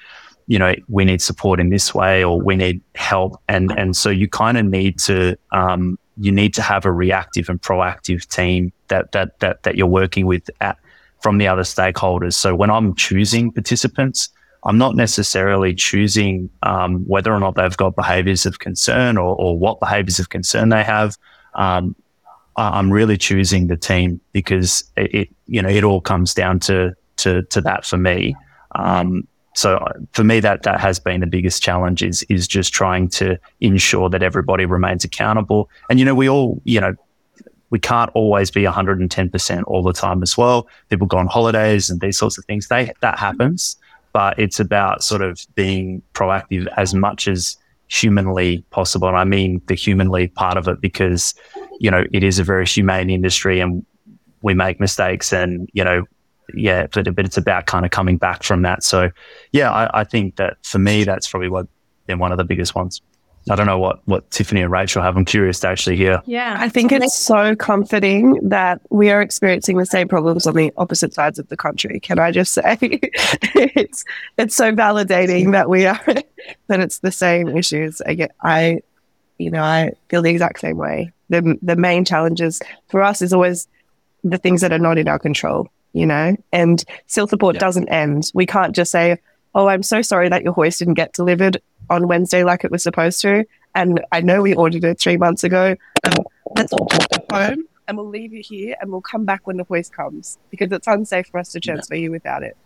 [0.47, 4.09] you know, we need support in this way, or we need help, and and so
[4.09, 8.73] you kind of need to um, you need to have a reactive and proactive team
[8.89, 10.79] that that that that you're working with at
[11.23, 12.35] from the other stakeholders.
[12.35, 14.31] So when I'm choosing participants,
[14.65, 19.59] I'm not necessarily choosing um, whether or not they've got behaviors of concern or, or
[19.59, 21.17] what behaviors of concern they have.
[21.55, 21.95] Um,
[22.57, 26.95] I'm really choosing the team because it, it, you know, it all comes down to
[27.17, 28.37] to to that for me.
[28.75, 33.09] Um, so for me, that that has been the biggest challenge is is just trying
[33.11, 35.71] to ensure that everybody remains accountable.
[35.89, 36.95] And you know, we all, you know,
[37.71, 40.69] we can't always be 110% all the time as well.
[40.91, 42.69] People go on holidays and these sorts of things.
[42.69, 43.77] They that happens,
[44.13, 47.57] but it's about sort of being proactive as much as
[47.89, 49.09] humanly possible.
[49.09, 51.35] And I mean the humanly part of it because,
[51.81, 53.85] you know, it is a very humane industry and
[54.43, 56.05] we make mistakes and, you know,
[56.55, 58.83] yeah, but, but it's about kind of coming back from that.
[58.83, 59.11] So
[59.53, 61.67] yeah, I, I think that for me, that's probably what
[62.07, 63.01] been one of the biggest ones.
[63.51, 65.17] I don't know what what Tiffany and Rachel have.
[65.17, 66.23] I'm curious to actually hear.
[66.25, 66.57] Yeah.
[66.59, 71.13] I think it's so comforting that we are experiencing the same problems on the opposite
[71.13, 72.01] sides of the country.
[72.01, 74.05] Can I just say it's
[74.39, 76.01] it's so validating that we are
[76.69, 78.01] that it's the same issues.
[78.01, 78.81] I get I
[79.39, 81.13] you know, I feel the exact same way.
[81.41, 83.67] The the main challenges for us is always
[84.23, 86.37] the things that are not in our control, you know?
[86.53, 87.61] And SIL support Yeah.
[87.61, 88.31] doesn't end.
[88.35, 89.19] We can't just say,
[89.55, 92.83] Oh, I'm so sorry that your hoist didn't get delivered on Wednesday like it was
[92.83, 93.45] supposed to.
[93.75, 95.77] And I know we ordered it three months ago.
[96.05, 96.25] Um,
[96.57, 99.57] let's all just go home and we'll leave you here and we'll come back when
[99.59, 102.57] the hoist comes because it's unsafe for us to transfer you without it.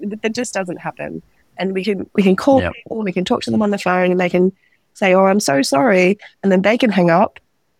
[0.00, 1.22] Th- That just doesn't happen.
[1.58, 2.72] And we can we can call Yep.
[2.72, 4.52] people, we can talk to them on the phone and they can
[4.94, 7.38] say, Oh, I'm so sorry and then they can hang up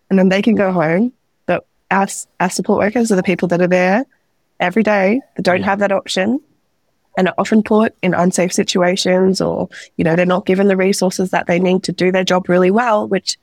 [0.09, 1.11] and then they can go home.
[1.45, 2.07] But our,
[2.39, 4.05] our support workers are the people that are there
[4.59, 5.65] every day that don't Yeah.
[5.65, 6.39] have that option
[7.17, 11.31] and are often put in unsafe situations or you know they're not given the resources
[11.31, 13.37] that they need to do their job really well which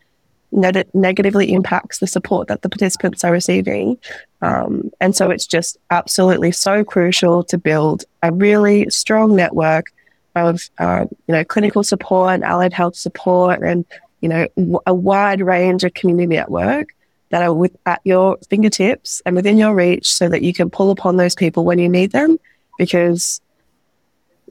[0.53, 3.99] neg- negatively impacts the support that the participants are receiving
[4.43, 9.87] um, and so it's just absolutely so crucial to build a really strong network
[10.35, 13.85] of uh, you know clinical support and allied health support and
[14.23, 16.95] you know w- a wide range of community network
[17.31, 20.91] that are with, at your fingertips and within your reach so that you can pull
[20.91, 22.39] upon those people when you need them
[22.79, 23.41] because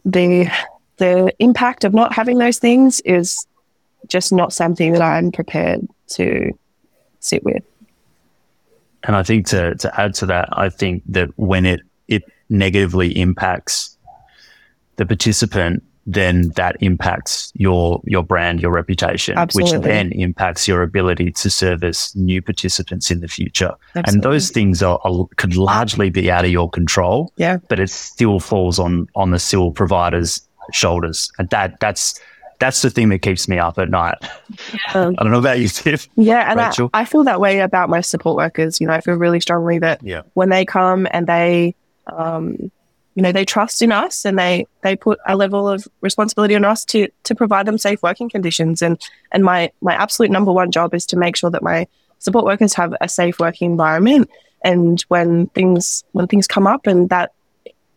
[0.06, 0.52] the
[0.98, 3.48] the impact of not having those things is
[4.08, 6.52] just not something that I'm prepared to
[7.20, 7.64] sit with.
[9.04, 13.18] And I think to to add to that, I think that when it it negatively
[13.18, 13.98] impacts
[14.98, 19.78] the participant, then that impacts your your brand, your reputation, Absolutely.
[19.78, 23.74] which then impacts your ability to service new participants in the future.
[23.96, 27.32] And those things are, are could largely be out of your control.
[27.38, 27.58] Yeah.
[27.70, 32.20] but it still falls on on the SIL provider's shoulders, and that that's
[32.60, 34.18] that's the thing that keeps me up at night.
[34.94, 36.08] Um, I don't know about you, Tiff.
[36.16, 36.72] Yeah, and I?
[36.94, 38.80] I feel that way about my support workers.
[38.80, 40.22] You know, I feel really strongly that Yeah.
[40.36, 41.74] when they come and they,
[42.06, 42.72] um,
[43.16, 46.64] you know, they trust in us and they they put a level of responsibility on
[46.64, 48.82] us to to provide them safe working conditions.
[48.82, 51.88] And and my my absolute number one job is to make sure that my
[52.20, 54.30] support workers have a safe working environment.
[54.64, 57.34] And when things when things come up and that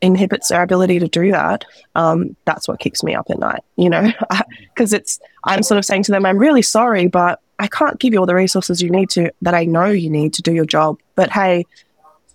[0.00, 3.62] inhibits our ability to do that, um, that's what keeps me up at night.
[3.76, 4.12] You know,
[4.74, 8.12] because it's I'm sort of saying to them, I'm really sorry, but I can't give
[8.12, 10.64] you all the resources you need to that I know you need to do your
[10.64, 10.98] job.
[11.14, 11.66] But hey,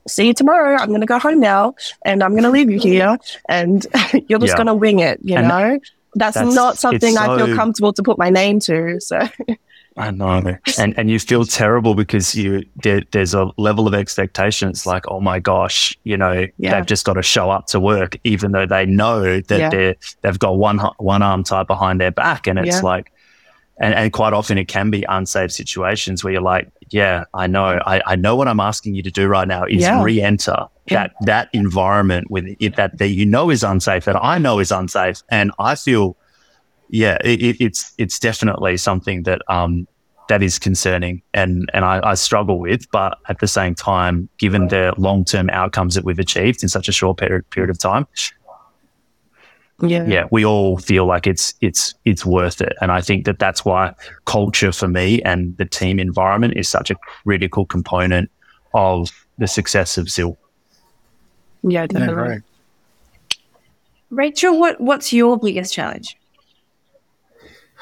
[0.07, 0.75] see you tomorrow.
[0.77, 3.85] I'm going to go home now, and I'm going to leave you here, and
[4.27, 4.55] you're just Yeah.
[4.57, 5.19] going to wing it.
[5.23, 5.79] You And know.
[6.15, 8.99] That's, that's- not something it's I feel comfortable to put my name to.
[8.99, 9.19] So,
[9.95, 14.69] I know, and and you feel terrible because you there, there's a level of expectation.
[14.69, 16.73] It's like, oh my gosh, you know, Yeah.
[16.75, 19.69] they've just got to show up to work, even though they know that Yeah.
[19.69, 23.11] they're they've got one one arm tied behind their back, and it's like,
[23.79, 27.79] and and quite often it can be unsafe situations where you're like, yeah, I know,
[27.85, 30.03] I, I know what I'm asking you to do right now is Yeah.
[30.03, 30.95] re-enter Yeah.
[31.03, 34.71] that that environment with it that that you know is unsafe, that I know is
[34.71, 36.15] unsafe, and I feel
[36.89, 39.87] yeah, it, it, it's it's definitely something that um
[40.27, 42.89] that is concerning and and I, I struggle with.
[42.91, 46.87] But at the same time, given the long term outcomes that we've achieved in such
[46.87, 48.05] a short period period of time,
[49.81, 50.05] yeah.
[50.07, 52.73] yeah, we all feel like it's it's it's worth it.
[52.81, 53.93] And I think that that's why
[54.25, 58.29] culture for me and the team environment is such a critical component
[58.73, 60.37] of the success of SIL.
[61.63, 62.15] Yeah, Yeah, definitely.
[62.15, 62.41] right.
[64.09, 66.17] Rachel, what what's your biggest challenge?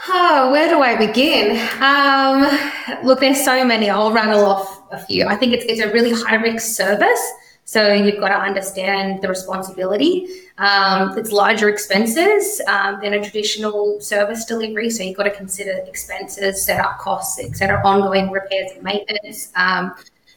[0.10, 1.58] Oh, where do I begin?
[1.82, 3.90] Um, look, there's so many.
[3.90, 5.26] I'll rattle off a few.
[5.26, 7.32] I think it's, it's a really high risk service.
[7.68, 10.26] So you've got to understand the responsibility.
[10.58, 14.90] Um, it's larger expenses um, than a traditional service delivery.
[14.90, 19.52] So you've got to consider expenses, setup costs, etc., ongoing repairs and maintenance.
[19.58, 19.94] Um,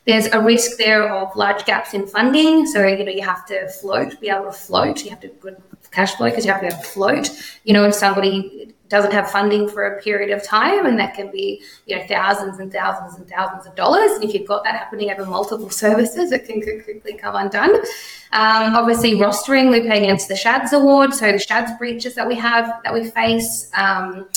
[0.06, 2.66] there's a risk there of large gaps in funding.
[2.66, 5.04] So, you know, you have to float, be able to float.
[5.04, 5.56] You have to good
[5.92, 7.30] cash flow because you have to to float.
[7.62, 11.30] You know, if somebody doesn't have funding for a period of time, and that can
[11.30, 14.10] be, you know, thousands and thousands and thousands of dollars.
[14.12, 17.76] And if you've got that happening over multiple services, it can quickly come undone.
[18.32, 21.14] Um, obviously, rostering, paying into the SCHADS award.
[21.14, 24.28] So the SCHADS breaches that we have, that we face, um,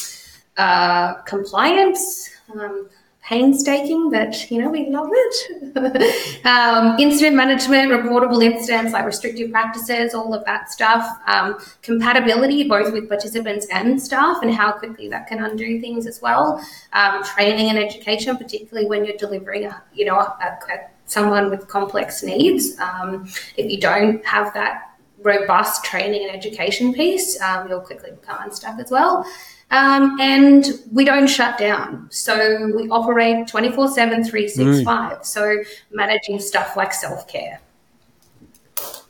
[0.55, 2.29] uh, compliance.
[2.53, 2.89] Um,
[3.23, 6.45] painstaking, but you know, we love it.
[6.45, 11.07] um, incident management, reportable incidents like restrictive practices, all of that stuff.
[11.27, 16.21] Um, compatibility, both with participants and staff, and how quickly that can undo things as
[16.21, 16.63] well.
[16.91, 21.67] Um, training and education, particularly when you're delivering, a, you know, a, a, someone with
[21.67, 22.77] complex needs.
[22.79, 24.89] Um, if you don't have that
[25.21, 29.25] robust training and education piece, um, you'll quickly become unstuck as well.
[29.71, 32.07] Um, and we don't shut down.
[32.11, 34.85] So we operate 24 7, 365.
[35.17, 35.25] Mm.
[35.25, 37.59] So managing stuff like self care.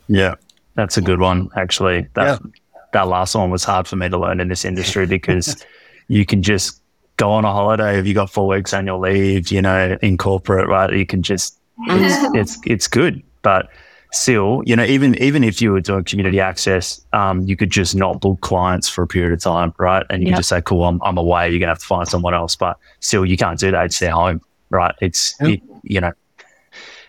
[0.08, 0.34] Yeah,
[0.74, 2.08] that's a good one, actually.
[2.14, 2.50] That, yeah.
[2.92, 5.64] that last one was hard for me to learn in this industry because
[6.08, 6.80] you can just
[7.16, 10.68] go on a holiday if you got four weeks annual leave, you know, in corporate,
[10.68, 10.92] right?
[10.92, 13.22] You can just, it's, it's, it's good.
[13.42, 13.68] But
[14.14, 17.94] still, you know, even even if you were doing community access, um, you could just
[17.94, 20.06] not book clients for a period of time, right?
[20.10, 20.34] And you yep.
[20.34, 21.50] could just say, "Cool, I'm, I'm away.
[21.50, 23.86] You're gonna have to find someone else." But still, you can't do that.
[23.86, 24.40] It's their home,
[24.70, 24.94] right?
[25.00, 25.50] It's yep.
[25.50, 26.12] you, you, know,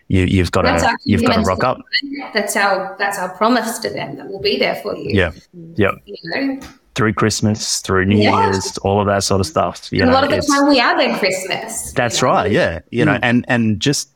[0.08, 1.80] you you've got to you've got to rock up.
[2.34, 5.12] That's our that's our promise to them that we'll be there for you.
[5.12, 5.32] Yeah,
[5.76, 5.92] yeah.
[6.06, 6.60] You know?
[6.96, 8.52] Through Christmas, through New yeah.
[8.52, 9.92] Year's, all of that sort of stuff.
[9.92, 11.92] You know, a lot of the time we are there Christmas.
[11.92, 12.34] That's you know?
[12.34, 12.52] right.
[12.52, 13.08] Yeah, you mm.
[13.08, 14.15] know, and and just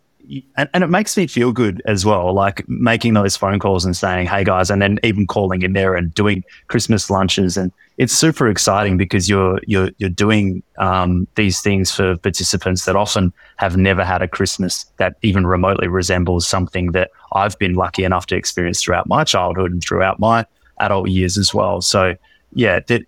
[0.57, 3.95] and, and it makes me feel good as well, like making those phone calls and
[3.95, 8.13] saying, "Hey guys," and then even calling in there and doing Christmas lunches, and it's
[8.13, 13.77] super exciting because you're you're you're doing um, these things for participants that often have
[13.77, 18.35] never had a Christmas that even remotely resembles something that I've been lucky enough to
[18.35, 20.45] experience throughout my childhood and throughout my
[20.79, 21.81] adult years as well.
[21.81, 22.15] So
[22.53, 23.07] yeah, it,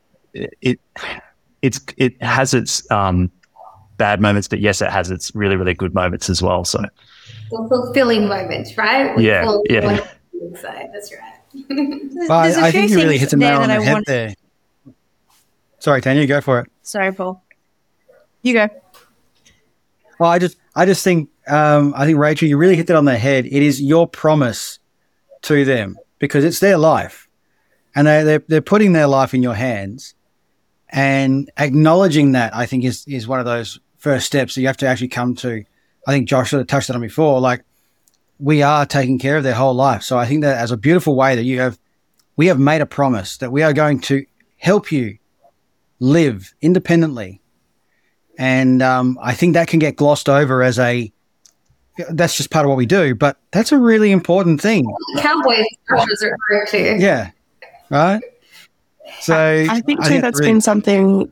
[0.61, 0.79] it
[1.61, 3.31] it's it has its um,
[3.97, 6.65] bad moments, but yes, it has its really really good moments as well.
[6.65, 6.83] So
[7.51, 9.15] fulfilling moments, right?
[9.15, 10.07] With yeah, yeah.
[10.41, 10.89] Inside.
[10.93, 11.41] That's right.
[12.29, 14.05] well, I, I think you really hit the nail on the head want...
[14.07, 14.33] there.
[15.79, 16.71] Sorry, Tanya, go for it.
[16.81, 17.43] Sorry, Paul.
[18.41, 18.69] You go.
[20.19, 23.05] Well, I just, I just think, um, I think Rachel, you really hit that on
[23.05, 23.45] the head.
[23.45, 24.79] It is your promise
[25.43, 27.27] to them because it's their life,
[27.95, 30.13] and they, they're they're putting their life in your hands,
[30.89, 34.77] and acknowledging that I think is is one of those first steps that you have
[34.77, 35.65] to actually come to
[36.07, 37.63] I think Josh sort of touched on it before, like
[38.39, 40.01] we are taking care of their whole life.
[40.03, 41.77] So I think that as a beautiful way that you have,
[42.35, 44.25] we have made a promise that we are going to
[44.57, 45.17] help you
[45.99, 47.39] live independently.
[48.39, 51.11] And um, I think that can get glossed over as a,
[52.09, 54.91] that's just part of what we do, but that's a really important thing.
[55.17, 56.05] Cowboys are
[56.49, 56.97] very clear.
[56.97, 57.31] Yeah.
[57.91, 58.23] Right.
[59.19, 61.31] So I, I think too, I think that's really, been something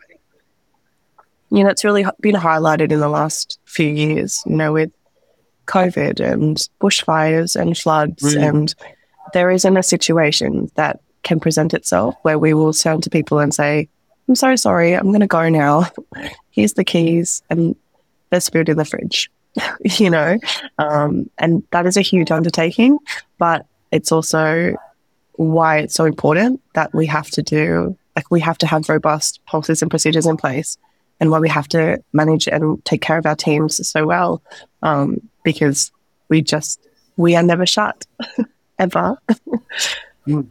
[1.52, 4.92] you know, it's really been highlighted in the last few years, you know, with
[5.66, 8.36] COVID and bushfires and floods.
[8.36, 8.74] And
[9.34, 13.54] there isn't a situation that can present itself where we will turn to people and
[13.54, 13.90] say,
[14.28, 15.90] I'm so sorry, I'm going to go now.
[16.52, 17.76] Here's the keys and
[18.30, 19.32] there's food in the fridge,
[19.98, 20.38] you know?
[20.78, 23.00] Um, and that is a huge undertaking,
[23.40, 24.76] but it's also
[25.34, 29.40] why it's so important that we have to do, like, we have to have robust
[29.46, 30.78] policies and procedures in place
[31.20, 34.42] and why we have to manage and take care of our teams so well
[34.82, 35.92] um, because
[36.30, 36.80] we just
[37.18, 38.06] we are never shut
[38.80, 39.18] ever
[40.28, 40.48] mm.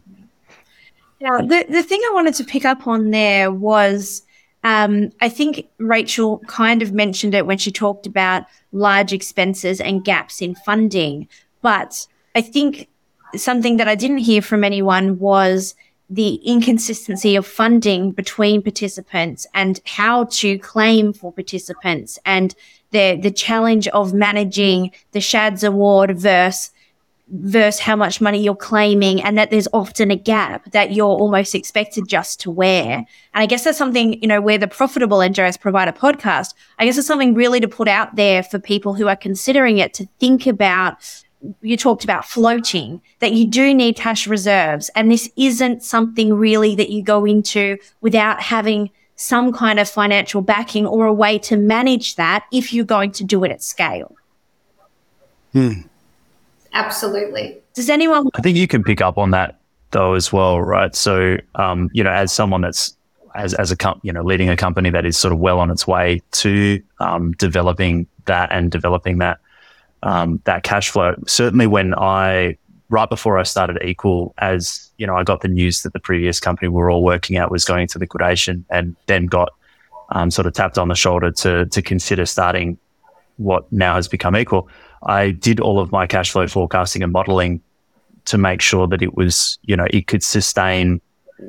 [1.21, 4.23] now the, the thing i wanted to pick up on there was
[4.65, 10.05] um, i think rachel kind of mentioned it when she talked about large expenses and
[10.05, 11.27] gaps in funding
[11.63, 12.89] but i think
[13.35, 15.75] something that i didn't hear from anyone was
[16.11, 22.55] the inconsistency of funding between participants and how to claim for participants and
[22.91, 26.71] the the challenge of managing the SCHADS award versus
[27.31, 31.55] versus how much money you're claiming and that there's often a gap that you're almost
[31.55, 32.97] expected just to wear.
[32.97, 36.97] And I guess that's something, you know, where the profitable NDIS provider podcast, I guess
[36.97, 40.47] it's something really to put out there for people who are considering it to think
[40.47, 41.25] about
[41.63, 44.91] you talked about floating, that you do need cash reserves.
[44.95, 50.41] And this isn't something really that you go into without having some kind of financial
[50.43, 54.15] backing or a way to manage that if you're going to do it at scale.
[55.53, 55.83] Hmm.
[56.73, 57.59] Absolutely.
[57.75, 58.29] Does anyone?
[58.35, 59.59] I think you can pick up on that
[59.91, 60.95] though as well, right?
[60.95, 62.97] So, um, you know, as someone that's
[63.35, 65.71] as as a com- you know leading a company that is sort of well on
[65.71, 69.39] its way to um, developing that and developing that
[70.03, 71.15] um, that cash flow.
[71.27, 72.57] Certainly, when I
[72.91, 76.41] right before I started EQWell, as you know, I got the news that the previous
[76.41, 79.53] company we were all working at was going to liquidation, and then got
[80.11, 82.79] um, sort of tapped on the shoulder to to consider starting
[83.37, 84.67] what now has become EQWell.
[85.07, 87.61] I did all of my cash flow forecasting and modeling
[88.25, 91.01] to make sure that it was, you know, it could sustain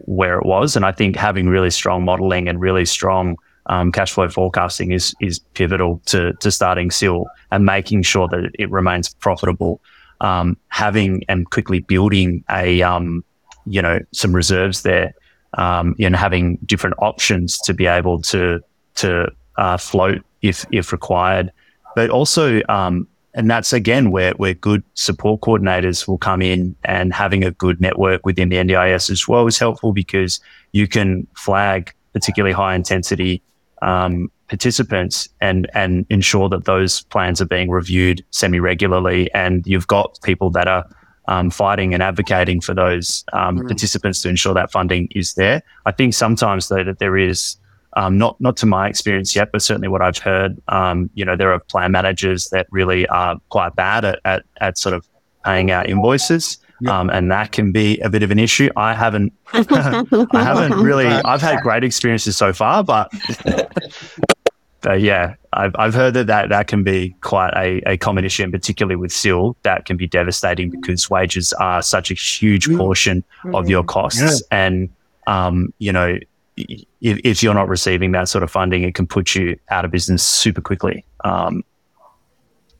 [0.06, 0.76] where it was.
[0.76, 3.38] And I think having really strong modeling and really strong
[3.70, 8.51] um, cash flow forecasting is is pivotal to to starting SIL and making sure that
[8.57, 9.80] it remains profitable.
[10.22, 13.24] Um, having and quickly building a um,
[13.65, 15.13] you know some reserves there,
[15.53, 18.59] um, and having different options to be able to
[18.95, 21.51] to uh, float if if required,
[21.95, 27.13] but also um, and that's again where where good support coordinators will come in and
[27.13, 30.39] having a good network within the NDIS as well is helpful because
[30.72, 33.43] you can flag particularly high intensity
[33.82, 39.88] um, participants and and ensure that those plans are being reviewed semi regularly, and you've
[39.88, 40.86] got people that are
[41.28, 43.68] um, fighting and advocating for those um, mm.
[43.68, 45.62] participants to ensure that funding is there.
[45.86, 47.58] I think sometimes though that there is.
[47.98, 50.62] Um, not not to my experience yet, but certainly what I've heard.
[50.68, 54.78] Um, you know, there are plan managers that really are quite bad at, at, at
[54.78, 55.10] sort of
[55.44, 56.60] paying out invoices.
[56.88, 58.70] Um, and that can be a bit of an issue.
[58.76, 61.08] I haven't, I haven't really.
[61.08, 63.12] I've had great experiences so far, but,
[64.82, 68.44] but yeah, I've I've heard that, that that can be quite a, a common issue,
[68.44, 73.24] and particularly with SIL, that can be devastating because wages are such a huge portion
[73.54, 74.58] of your costs, yeah.
[74.66, 74.90] and
[75.28, 76.18] um, you know,
[76.58, 76.86] if,
[77.24, 80.26] if you're not receiving that sort of funding, it can put you out of business
[80.26, 81.06] super quickly.
[81.24, 81.64] Um,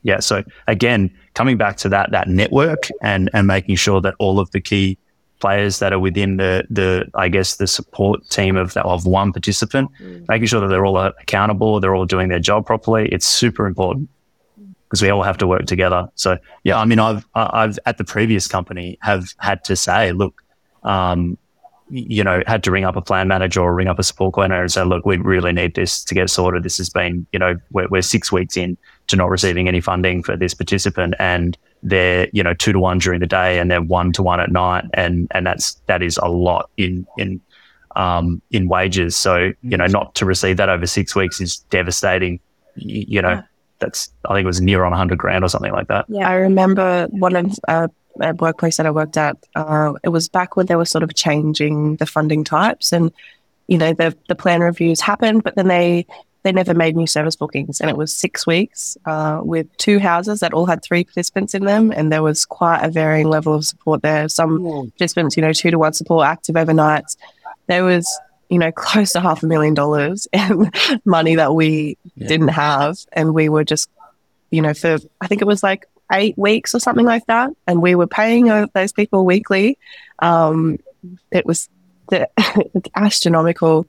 [0.02, 0.20] yeah.
[0.20, 4.50] So again, coming back to that that network and and making sure that all of
[4.50, 4.98] the key
[5.40, 9.32] players that are within the the I guess the support team of that of one
[9.32, 10.28] participant, mm.
[10.28, 13.08] making sure that they're all accountable, they're all doing their job properly.
[13.08, 14.08] It's super important
[14.88, 16.08] because we all have to work together.
[16.14, 20.42] So yeah, I mean, I've I've at the previous company have had to say, look,
[20.82, 21.38] um,
[21.90, 24.62] you know, had to ring up a plan manager or ring up a support coordinator
[24.62, 26.62] and say, look, we really need this to get sorted.
[26.62, 28.76] This has been, you know, we're, we're six weeks in
[29.10, 32.98] to not receiving any funding for this participant and they're, you know, two to one
[32.98, 34.84] during the day and they're one to one at night.
[34.94, 37.40] And, and that's, that is a lot in, in,
[37.96, 39.16] um, in wages.
[39.16, 42.40] So, you know, not to receive that over six weeks is devastating.
[42.76, 43.42] You, you know, yeah.
[43.78, 46.06] that's, I think it was near on 100 grand or something like that.
[46.08, 46.28] Yeah.
[46.28, 47.88] I remember one of, uh,
[48.20, 51.14] a workplace that I worked at, uh, it was back when they were sort of
[51.14, 53.12] changing the funding types, and
[53.68, 56.06] you know the the plan reviews happened, but then they
[56.42, 60.40] they never made new service bookings, and it was six weeks uh, with two houses
[60.40, 63.64] that all had three participants in them, and there was quite a varying level of
[63.64, 64.28] support there.
[64.28, 67.16] Some participants, you know, two to one support, active overnights.
[67.66, 68.08] There was
[68.48, 70.70] you know close to half a million dollars in
[71.04, 72.28] money that we yeah.
[72.28, 73.90] didn't have, and we were just
[74.50, 77.82] you know for I think it was like eight weeks or something like that, and
[77.82, 79.78] we were paying uh, those people weekly.
[80.20, 80.78] Um,
[81.30, 81.68] it was
[82.10, 82.28] the,
[82.94, 83.86] astronomical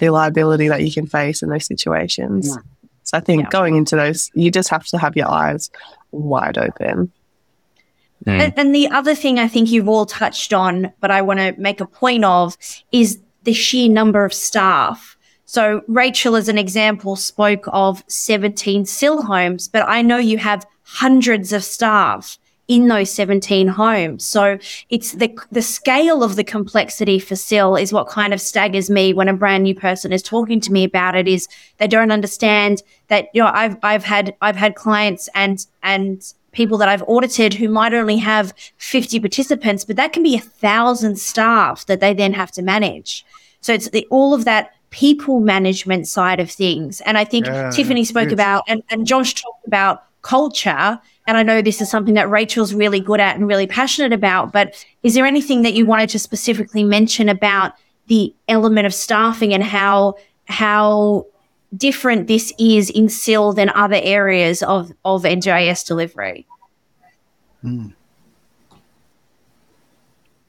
[0.00, 2.48] the liability that you can face in those situations.
[2.48, 2.62] Yeah.
[3.04, 3.48] So I think yeah.
[3.50, 5.70] going into those, you just have to have your eyes
[6.10, 7.12] wide open.
[8.26, 8.40] Mm.
[8.40, 11.54] And, and the other thing I think you've all touched on, but I want to
[11.58, 12.56] make a point of,
[12.92, 15.16] is the sheer number of staff.
[15.44, 20.66] So Rachel, as an example, spoke of 17 SIL homes, but I know you have
[20.82, 22.38] hundreds of staff
[22.70, 24.24] in those 17 homes.
[24.24, 24.56] So
[24.90, 29.12] it's the the scale of the complexity for SIL is what kind of staggers me
[29.12, 31.48] when a brand new person is talking to me about it is
[31.78, 36.78] they don't understand that you know I've I've had I've had clients and and people
[36.78, 41.18] that I've audited who might only have 50 participants, but that can be a thousand
[41.18, 43.26] staff that they then have to manage.
[43.62, 47.00] So it's the, all of that people management side of things.
[47.00, 51.00] And I think yeah, Tiffany spoke about and, and Josh talked about culture.
[51.26, 54.52] And I know this is something that Rachel's really good at and really passionate about,
[54.52, 57.74] but is there anything that you wanted to specifically mention about
[58.08, 60.16] the element of staffing and how
[60.46, 61.26] how
[61.76, 66.46] different this is in SIL than other areas of, of NDIS delivery?
[67.62, 67.92] Mm.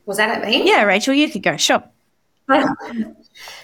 [0.06, 0.68] Was that at me?
[0.68, 1.58] Yeah, Rachel, you could go.
[1.58, 1.84] Sure.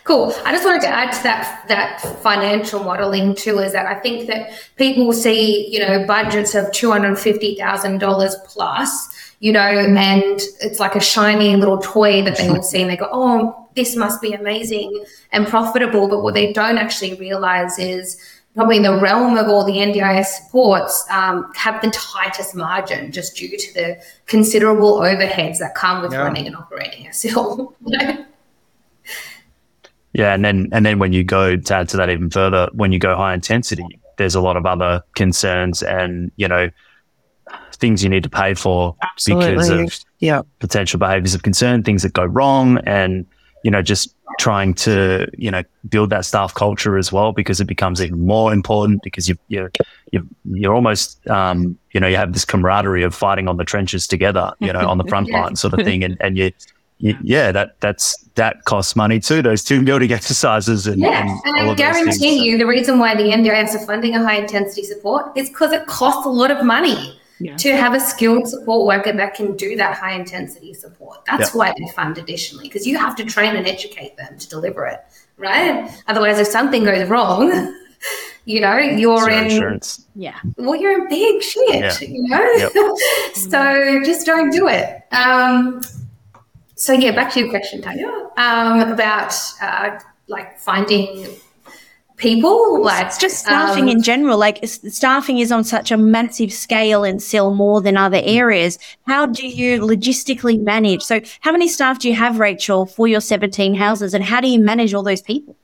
[0.03, 0.33] Cool.
[0.45, 3.59] I just wanted to add to that that financial modeling too.
[3.59, 7.97] Is that I think that people see you know budgets of two hundred fifty thousand
[7.99, 12.81] dollars plus, you know, and it's like a shiny little toy that they all see
[12.81, 16.07] and they go, oh, this must be amazing and profitable.
[16.07, 18.17] But what they don't actually realize is
[18.57, 23.35] probably in the realm of all the NDIS supports um, have the tightest margin just
[23.35, 26.23] due to the considerable overheads that come with yeah.
[26.23, 27.75] running and operating a SIL.
[30.17, 32.91] Yeah, and then and then when you go to add to that even further, when
[32.91, 33.85] you go high intensity,
[34.17, 36.71] there's a lot of other concerns and you know
[37.73, 39.51] things you need to pay for Absolutely.
[39.51, 40.41] because of yeah.
[40.57, 43.27] potential behaviors of concern, things that go wrong, and
[43.63, 47.65] you know just trying to you know build that staff culture as well because it
[47.65, 49.69] becomes even more important because you you
[50.11, 54.07] you you're almost um, you know you have this camaraderie of fighting on the trenches
[54.07, 56.51] together, you know, on the front line sort of thing, and and you
[56.99, 59.41] yeah, that that's that costs money too.
[59.41, 63.23] Those team building exercises and yeah, and, and I guarantee you, the reason why the
[63.23, 67.19] NDIS are funding a high intensity support is because it costs a lot of money
[67.39, 67.55] yeah.
[67.57, 71.23] to have a skilled support worker that can do that high intensity support.
[71.25, 71.55] That's yep.
[71.55, 74.99] why they fund additionally because you have to train and educate them to deliver it,
[75.37, 75.91] right?
[76.07, 77.75] Otherwise, if something goes wrong.
[78.45, 80.05] you know, you're in insurance.
[80.15, 80.39] Yeah.
[80.55, 81.99] Well, you're in big shit, yeah.
[81.99, 82.53] you know?
[82.55, 82.71] Yep.
[83.35, 85.03] so just don't do it.
[85.11, 85.81] Um,
[86.77, 88.07] so yeah, back to your question, Tanya,
[88.37, 91.27] um, about uh, like finding
[92.17, 96.51] people like it's just staffing um, in general like staffing is on such a massive
[96.51, 101.67] scale in SIL more than other areas how do you logistically manage so how many
[101.67, 105.03] staff do you have rachel for your 17 houses and how do you manage all
[105.03, 105.55] those people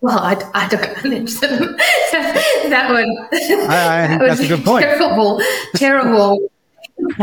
[0.00, 1.76] well, I, I don't manage them.
[2.70, 3.04] that would.
[3.68, 4.84] I, I think that's a good point.
[4.84, 5.42] Terrible,
[5.74, 6.48] terrible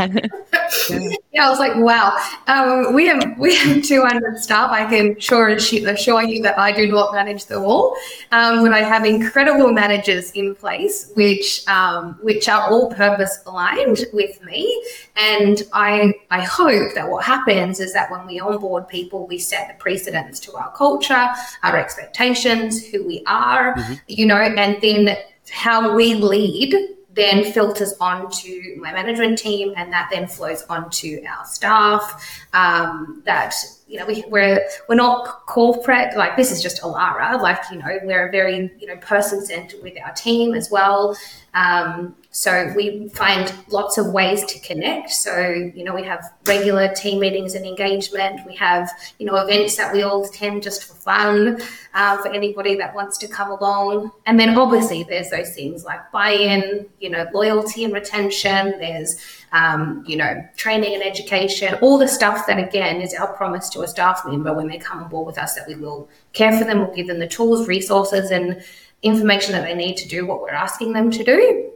[1.32, 2.18] yeah, I was like, wow.
[2.48, 4.72] Um, we have we have 200 staff.
[4.72, 7.96] I can sure assure you that I do not manage them all,
[8.32, 14.06] um, but I have incredible managers in place, which um, which are all purpose aligned
[14.14, 14.84] with me.
[15.16, 19.68] And I I hope that what happens is that when we onboard people, we set
[19.68, 21.28] the precedents to our culture,
[21.64, 23.94] our expectations, who we are, mm-hmm.
[24.08, 25.18] you know, and then
[25.52, 26.74] how we lead
[27.16, 32.46] then filters onto my management team, and that then flows onto our staff.
[32.54, 33.56] Um, that
[33.88, 37.42] you know we, we're we're not corporate like this is just Allara.
[37.42, 41.18] Like you know we're a very you know person centered with our team as well.
[41.54, 45.10] Um, so we find lots of ways to connect.
[45.12, 45.40] So,
[45.74, 48.42] you know, we have regular team meetings and engagement.
[48.46, 51.62] We have, you know, events that we all attend just for fun
[51.94, 54.12] uh, for anybody that wants to come along.
[54.26, 58.80] And then obviously there's those things like buy-in, you know, loyalty and retention.
[58.80, 59.16] There's,
[59.54, 63.84] um, you know, training and education, all the stuff that, again, is our promise to
[63.84, 66.66] a staff member when they come on board with us that we will care for
[66.66, 68.62] them, we'll give them the tools, resources, and
[69.04, 71.72] information that they need to do what we're asking them to do.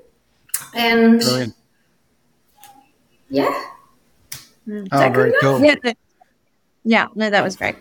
[0.76, 1.56] And Brilliant.
[3.30, 3.64] yeah.
[4.68, 4.88] Mm.
[4.92, 5.64] Oh, very cool.
[5.64, 5.96] Yeah, the,
[6.84, 7.76] yeah, no, that was great.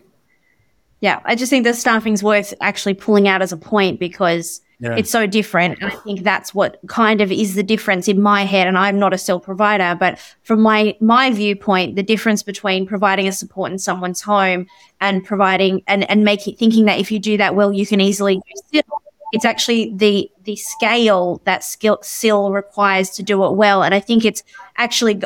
[1.00, 4.96] Yeah, I just think the staffing's worth actually pulling out as a point because yeah.
[4.96, 5.78] it's so different.
[5.80, 8.66] And I think that's what kind of is the difference in my head.
[8.66, 13.28] And I'm not a SIL provider, but from my my viewpoint, the difference between providing
[13.28, 14.66] a support in someone's home
[15.00, 18.36] and providing and and making thinking that if you do that well, you can easily
[18.36, 19.02] do SIL
[19.32, 23.82] it's actually the the scale that skill SIL requires to do it well.
[23.82, 24.42] And I think it's
[24.76, 25.20] actually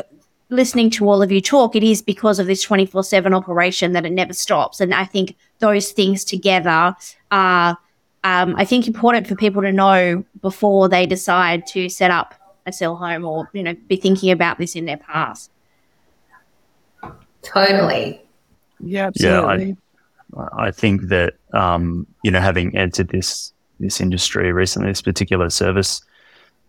[0.53, 4.05] listening to all of you talk, it is because of this 24 7 operation that
[4.05, 4.79] it never stops.
[4.79, 6.95] And I think those things together
[7.31, 7.77] are,
[8.23, 12.35] um, I think, important for people to know before they decide to set up
[12.65, 15.51] a SIL home or, you know, be thinking about this in their past.
[17.41, 18.21] Totally.
[18.79, 19.75] Yeah, absolutely.
[20.35, 23.52] Yeah, I, I think that, um, you know, having entered this
[23.83, 26.01] this industry recently, this particular service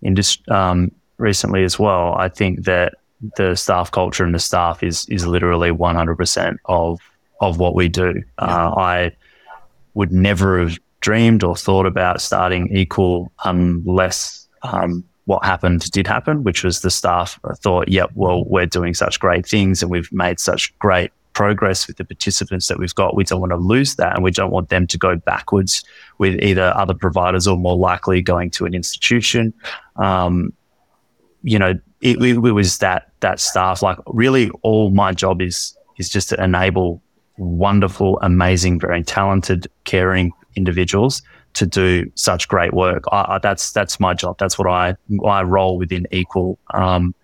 [0.03, 2.15] industry um, recently as well.
[2.15, 2.95] I think that
[3.37, 7.01] the staff culture and the staff is is literally 100% of
[7.41, 8.23] of what we do.
[8.39, 9.13] Uh, I
[9.95, 16.43] would never have dreamed or thought about starting EQWell unless um, what happened did happen,
[16.43, 20.41] which was the staff thought, yep, well, we're doing such great things and we've made
[20.41, 23.17] such great progress with the participants that we've got.
[23.17, 25.85] We don't want to lose that and we don't want them to go backwards
[26.19, 29.53] with either other providers or more likely going to an institution.
[29.97, 30.53] Um,
[31.43, 33.83] you know, it, it, was that that staff.
[33.83, 37.03] Like really, all my job is is just to enable
[37.37, 41.23] wonderful, amazing, very talented, caring individuals
[41.55, 43.05] to do such great work.
[43.13, 44.39] I, I, that's that's my job.
[44.39, 46.57] That's what I I roll within EQWell.
[46.73, 47.15] Um,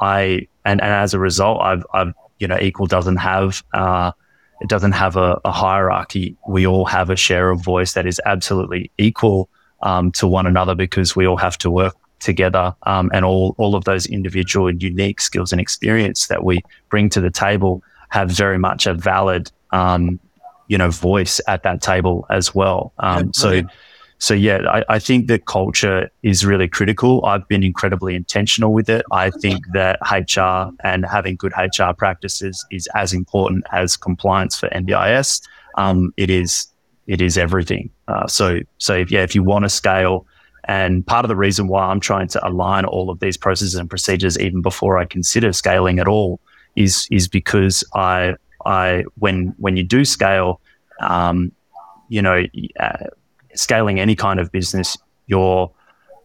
[0.00, 4.12] I and, and as a result, I've I've you know, EQWell doesn't have uh,
[4.60, 6.36] it doesn't have a, a, hierarchy.
[6.48, 9.50] We all have a share of voice that is absolutely equal
[9.82, 13.74] um, to one another because we all have to work together, um, and all all
[13.74, 18.30] of those individual and unique skills and experience that we bring to the table have
[18.30, 20.18] very much a valid, um,
[20.68, 22.92] you know, voice at that table as well.
[22.98, 23.62] Um, so
[24.18, 27.24] so yeah, I, I, think that culture is really critical.
[27.26, 29.04] I've been incredibly intentional with it.
[29.12, 34.68] I think that HR and having good HR practices is as important as compliance for
[34.70, 35.42] NDIS.
[35.76, 36.66] Um, it is
[37.06, 37.90] it is everything.
[38.08, 40.26] Uh, so so if, yeah, if you want to scale,
[40.64, 43.88] and part of the reason why I'm trying to align all of these processes and
[43.88, 46.40] procedures even before I consider scaling at all
[46.74, 50.62] is is because I I when when you do scale,
[51.00, 51.52] um,
[52.08, 52.44] you know.
[52.80, 53.08] Uh,
[53.58, 54.96] scaling any kind of business,
[55.26, 55.70] your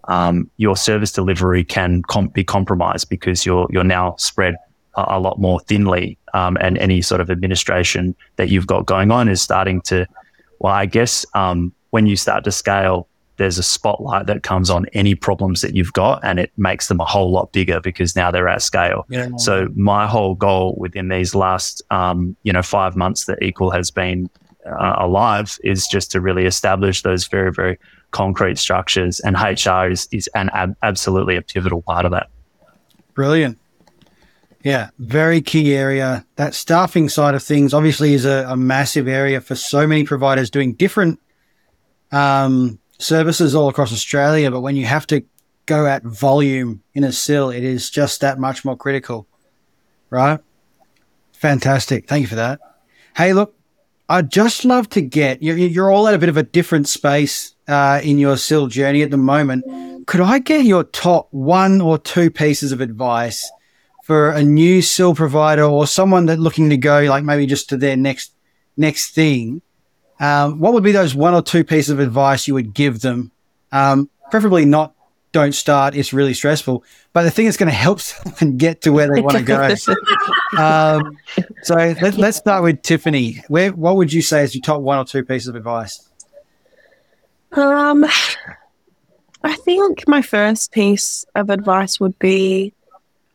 [0.06, 2.02] um, your service delivery can
[2.34, 4.56] be compromised because you're you're now spread
[4.96, 9.12] a, a lot more thinly, um, and any sort of administration that you've got going
[9.12, 10.06] on is starting to,
[10.60, 13.08] well, I guess um, when you start to scale,
[13.38, 17.00] there's a spotlight that comes on any problems that you've got, and it makes them
[17.00, 19.06] a whole lot bigger because now they're at scale.
[19.10, 19.30] Yeah.
[19.38, 23.90] So my whole goal within these last, um, you know, five months that EQWell has
[23.90, 24.30] been
[24.66, 27.80] uh, alive is just to really establish those very, very
[28.12, 32.30] concrete structures, and HR is is an ab- absolutely a pivotal part of that.
[33.14, 33.58] Brilliant.
[34.64, 36.26] Yeah, very key area.
[36.36, 40.52] That staffing side of things obviously is a, a massive area for so many providers
[40.52, 41.20] doing different
[42.12, 44.52] um, services all across Australia.
[44.52, 45.24] But when you have to
[45.66, 49.28] go at volume in a SIL, it is just that much more critical,
[50.12, 50.40] right?
[51.34, 52.08] Fantastic.
[52.08, 52.60] Thank you for that.
[53.16, 53.56] Hey, look,
[54.12, 57.56] I'd just love to get you're, you're all at a bit of a different space
[57.70, 60.06] uh, in your SIL journey at the moment.
[60.06, 63.50] Could I get your top one or two pieces of advice
[64.04, 67.78] for a new SIL provider or someone that looking to go like maybe just to
[67.78, 68.34] their next
[68.76, 69.62] next thing?
[70.20, 73.32] Um, what would be those one or two pieces of advice you would give them?
[73.72, 74.94] Um, preferably not
[75.32, 75.96] don't start.
[75.96, 76.84] It's really stressful.
[77.14, 79.76] But the thing that's going to help someone get to where they want to go.
[80.62, 81.18] um,
[81.64, 83.44] so let, let's start with Tiffany.
[83.48, 86.08] Where what would you say is your top one or two pieces of advice?
[87.54, 88.06] Um,
[89.44, 92.74] I think my first piece of advice would be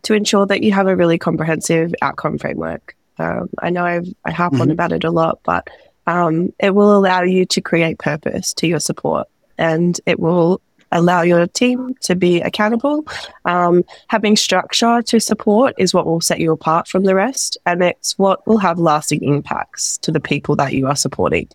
[0.02, 2.96] to ensure that you have a really comprehensive outcome framework.
[3.18, 4.72] Um, I know I've, I harp on Mhm.
[4.72, 5.68] about it a lot, but
[6.06, 9.26] um, it will allow you to create purpose to your support
[9.58, 10.60] and it will
[10.92, 13.06] allow your team to be accountable.
[13.44, 17.82] Um, having structure to support is what will set you apart from the rest, and
[17.82, 21.48] it's what will have lasting impacts to the people that you are supporting.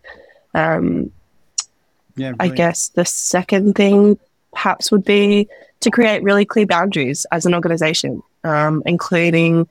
[0.53, 1.11] Um,
[2.17, 4.19] Yeah, I guess the second thing
[4.51, 5.47] perhaps would be
[5.79, 9.67] to create really clear boundaries as an organization, um, including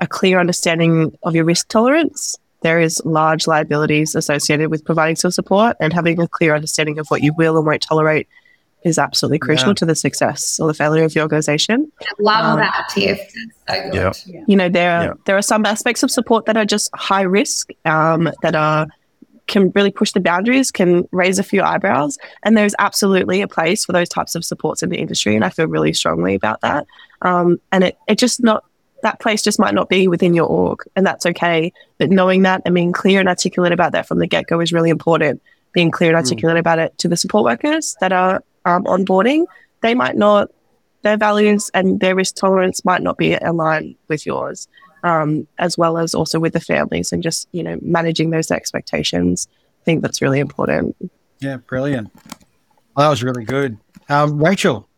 [0.00, 2.36] a clear understanding of your risk tolerance.
[2.62, 7.06] There is large liabilities associated with providing SIL support, and having a clear understanding of
[7.08, 8.26] what you will and won't tolerate
[8.86, 9.74] is absolutely crucial Yeah.
[9.74, 11.90] to the success or the failure of your organization.
[12.00, 13.18] I love Um, that, Tiff.
[13.66, 14.16] That's so good.
[14.26, 14.44] Yeah.
[14.46, 15.12] You know, there are Yeah.
[15.26, 18.86] there are some aspects of support that are just high risk, um, that are
[19.48, 23.84] can really push the boundaries, can raise a few eyebrows, and there's absolutely a place
[23.84, 26.84] for those types of supports in the industry, and I feel really strongly about that.
[27.22, 28.64] Um, and it it just not
[29.02, 31.72] that place just might not be within your org, and that's okay.
[31.98, 34.72] But knowing that and being clear and articulate about that from the get go is
[34.72, 35.40] really important.
[35.72, 39.46] Being clear and articulate about it to the support workers that are um, onboarding,
[39.80, 40.50] they might not
[41.02, 44.66] their values and their risk tolerance might not be aligned with yours,
[45.04, 49.48] um, as well as also with the families and just you know managing those expectations.
[49.82, 50.96] I think that's really important.
[51.38, 52.10] Yeah, brilliant.
[52.94, 53.78] Well, that was really good.
[54.08, 54.88] Um, Rachel,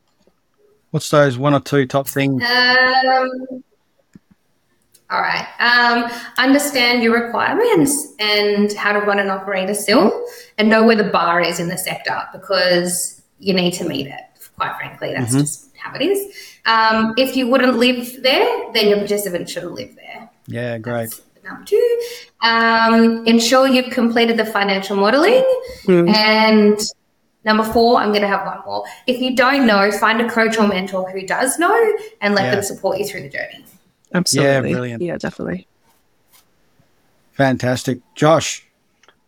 [0.90, 2.42] what's those one or two top things?
[2.42, 3.62] Um,
[5.10, 5.46] all right.
[5.58, 10.24] Um, understand your requirements and how to run and operate a SIL
[10.58, 14.20] and know where the bar is in the sector because you need to meet it.
[14.56, 15.40] Quite frankly, that's Mhm.
[15.40, 16.34] just how it is.
[16.66, 20.28] Um, if you wouldn't live there, then your participant shouldn't live there.
[20.46, 21.10] Yeah, great.
[21.10, 22.00] That's number two.
[22.42, 25.44] Um, ensure you've completed the financial modeling.
[25.84, 26.12] Mm.
[26.14, 26.80] And
[27.44, 28.84] number four, I'm going to have one more.
[29.06, 32.50] If you don't know, find a coach or mentor who does know and let Yeah.
[32.56, 33.64] them support you through the journey.
[34.12, 35.02] Absolutely, brilliant.
[35.02, 35.66] Yeah, definitely.
[37.32, 38.00] Fantastic.
[38.14, 38.66] Josh,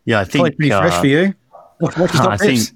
[0.05, 0.33] Yeah, I think.
[0.33, 1.35] probably think pretty fresh uh, for you.
[1.79, 2.73] What, what's your top I think tips?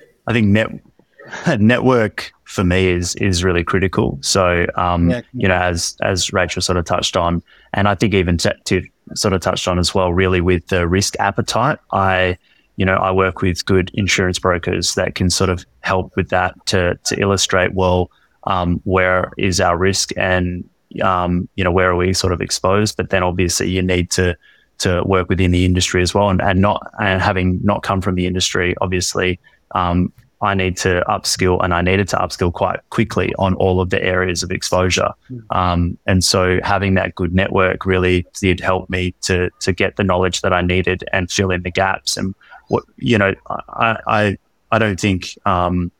[0.30, 0.70] I think net
[1.60, 4.18] network for me is is really critical.
[4.22, 5.20] So um, Yeah.
[5.32, 7.42] you know, as as Rachel sort of touched on,
[7.74, 8.82] and I think even to, to
[9.14, 11.78] sort of touched on as well, really with the risk appetite.
[11.92, 12.38] I
[12.76, 16.54] you know I work with good insurance brokers that can sort of help with that
[16.66, 18.10] to to illustrate well
[18.44, 20.68] um, where is our risk and
[21.02, 22.96] um, you know where are we sort of exposed.
[22.96, 24.36] But then obviously you need to
[24.78, 28.14] to work within the industry as well, and, and not and having not come from
[28.14, 29.38] the industry, obviously
[29.74, 30.12] um,
[30.42, 34.02] I need to upskill and I needed to upskill quite quickly on all of the
[34.02, 35.10] areas of exposure.
[35.50, 40.04] Um, and so having that good network really did help me to to get the
[40.04, 42.16] knowledge that I needed and fill in the gaps.
[42.16, 42.34] And
[42.68, 44.38] what you know, I I,
[44.72, 45.92] I don't think um,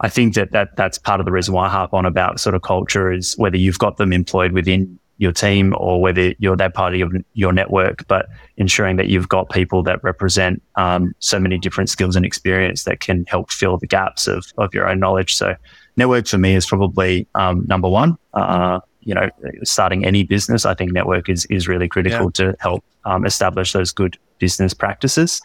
[0.00, 2.54] I think that, that that's part of the reason why I harp on about sort
[2.54, 6.74] of culture is whether you've got them employed within your team or whether you're that
[6.74, 11.38] part of your, your network, but ensuring that you've got people that represent um, so
[11.38, 14.98] many different skills and experience that can help fill the gaps of, of your own
[14.98, 15.34] knowledge.
[15.36, 15.54] So
[15.96, 18.16] network for me is probably um, number one.
[18.32, 19.28] Uh, you know,
[19.62, 23.92] starting any business, I think network is, is really critical to help um, establish those
[23.92, 25.40] good business practices.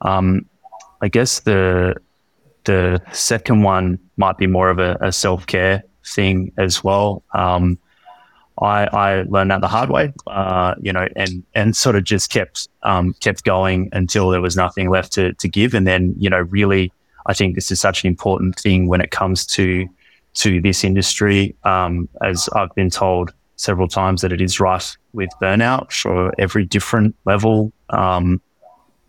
[0.00, 0.46] Um,
[1.00, 1.96] I guess the
[2.64, 5.82] the second one might be more of a, a self care
[6.14, 7.22] thing as well.
[7.34, 7.78] Um,
[8.60, 12.30] I, I learned that the hard way, uh, you know, and, and sort of just
[12.30, 15.74] kept, um, kept going until there was nothing left to, to give.
[15.74, 16.92] And then, you know, really,
[17.26, 19.88] I think this is such an important thing when it comes to,
[20.34, 21.56] to this industry.
[21.64, 26.64] Um, as I've been told several times that it is rife with burnout for every
[26.64, 27.72] different level.
[27.90, 28.40] Um,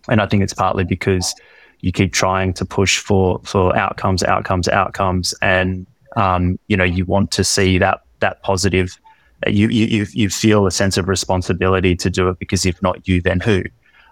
[0.07, 1.35] and I think it's partly because
[1.81, 5.35] you keep trying to push for, for outcomes, outcomes, outcomes.
[5.41, 5.85] And,
[6.15, 8.97] um, you know, you want to see that, that positive
[9.47, 13.21] you, you, you feel a sense of responsibility to do it because if not you,
[13.21, 13.63] then who?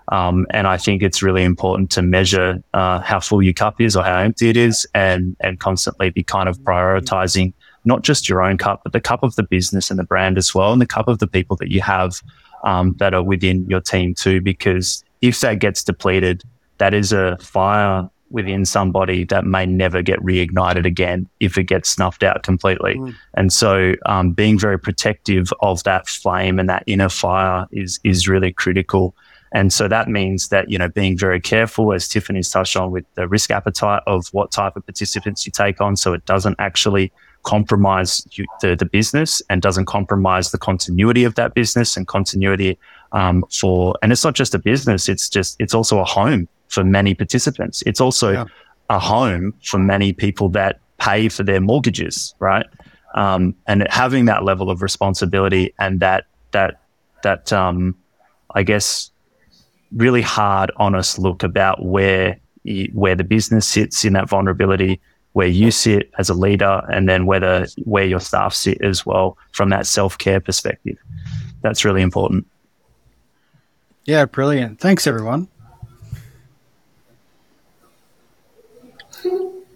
[0.10, 3.96] Um, and I think it's really important to measure uh, how full your cup is
[3.96, 7.54] or how empty it is, and and constantly be kind of prioritizing
[7.86, 10.54] not just your own cup, but the cup of the business and the brand as
[10.54, 12.22] well, and the cup of the people that you have
[12.64, 14.42] um, that are within your team too.
[14.42, 16.44] Because if that gets depleted,
[16.80, 21.88] that is a fire within somebody that may never get reignited again if it gets
[21.88, 22.96] snuffed out completely.
[22.96, 23.16] Mm.
[23.36, 28.28] And so, um, being very protective of that flame and that inner fire is is
[28.28, 29.16] really critical.
[29.54, 33.06] And so that means that you know being very careful, as Tiffany's touched on, with
[33.14, 37.14] the risk appetite of what type of participants you take on, so it doesn't actually
[37.44, 42.80] compromise you, the, the business and doesn't compromise the continuity of that business and continuity
[43.12, 43.96] um, for.
[44.02, 47.84] And it's not just a business; it's just it's also a home for many participants.
[47.86, 48.46] It's also yeah.
[48.90, 52.66] a home for many people that pay for their mortgages, right?
[53.16, 56.82] Um, and having that level of responsibility and that that
[57.24, 57.96] that um,
[58.56, 59.12] I guess
[59.96, 62.40] really hard, honest look about where
[62.94, 65.00] where the business sits in that vulnerability,
[65.34, 69.38] where you sit as a leader, and then whether where your staff sit as well
[69.52, 70.98] from that self care perspective.
[71.62, 72.48] That's really important.
[74.06, 74.80] Yeah, brilliant.
[74.80, 75.48] Thanks, everyone.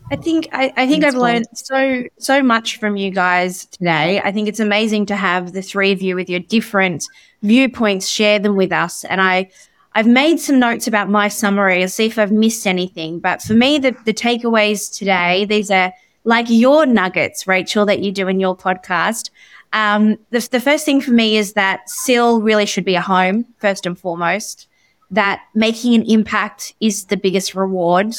[0.10, 4.22] I think I, I think I've learned so so much from you guys today.
[4.24, 7.06] I think it's amazing to have the three of you with your different
[7.44, 9.04] viewpoints share them with us.
[9.04, 9.50] And I
[9.96, 11.82] I've made some notes about my summary.
[11.82, 13.20] I'll see if I've missed anything.
[13.20, 15.92] But for me, the, the takeaways today, these are
[16.24, 19.32] like your nuggets, Rachel, that you do in your podcast.
[19.74, 23.46] Um, the, the first thing for me is that SIL really should be a home,
[23.58, 24.68] first and foremost.
[25.10, 28.14] That making an impact is the biggest reward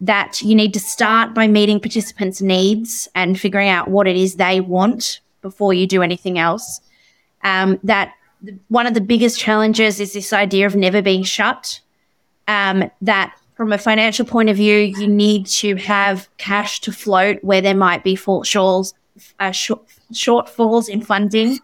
[0.00, 4.36] that you need to start by meeting participants' needs and figuring out what it is
[4.36, 6.80] they want before you do anything else.
[7.42, 8.14] Um, that
[8.68, 11.80] one of the biggest challenges is this idea of never being shut.
[12.48, 17.42] Um, that from a financial point of view, you need to have cash to float
[17.44, 18.40] where there might be fall
[19.38, 19.82] uh, short,
[20.12, 21.58] shortfalls in funding.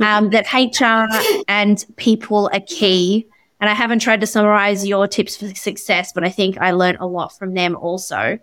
[0.00, 1.08] Um, that HR
[1.48, 3.26] and people are key
[3.60, 6.98] and I haven't tried to summarize your tips for success, but I think I learned
[7.00, 8.38] a lot from them also.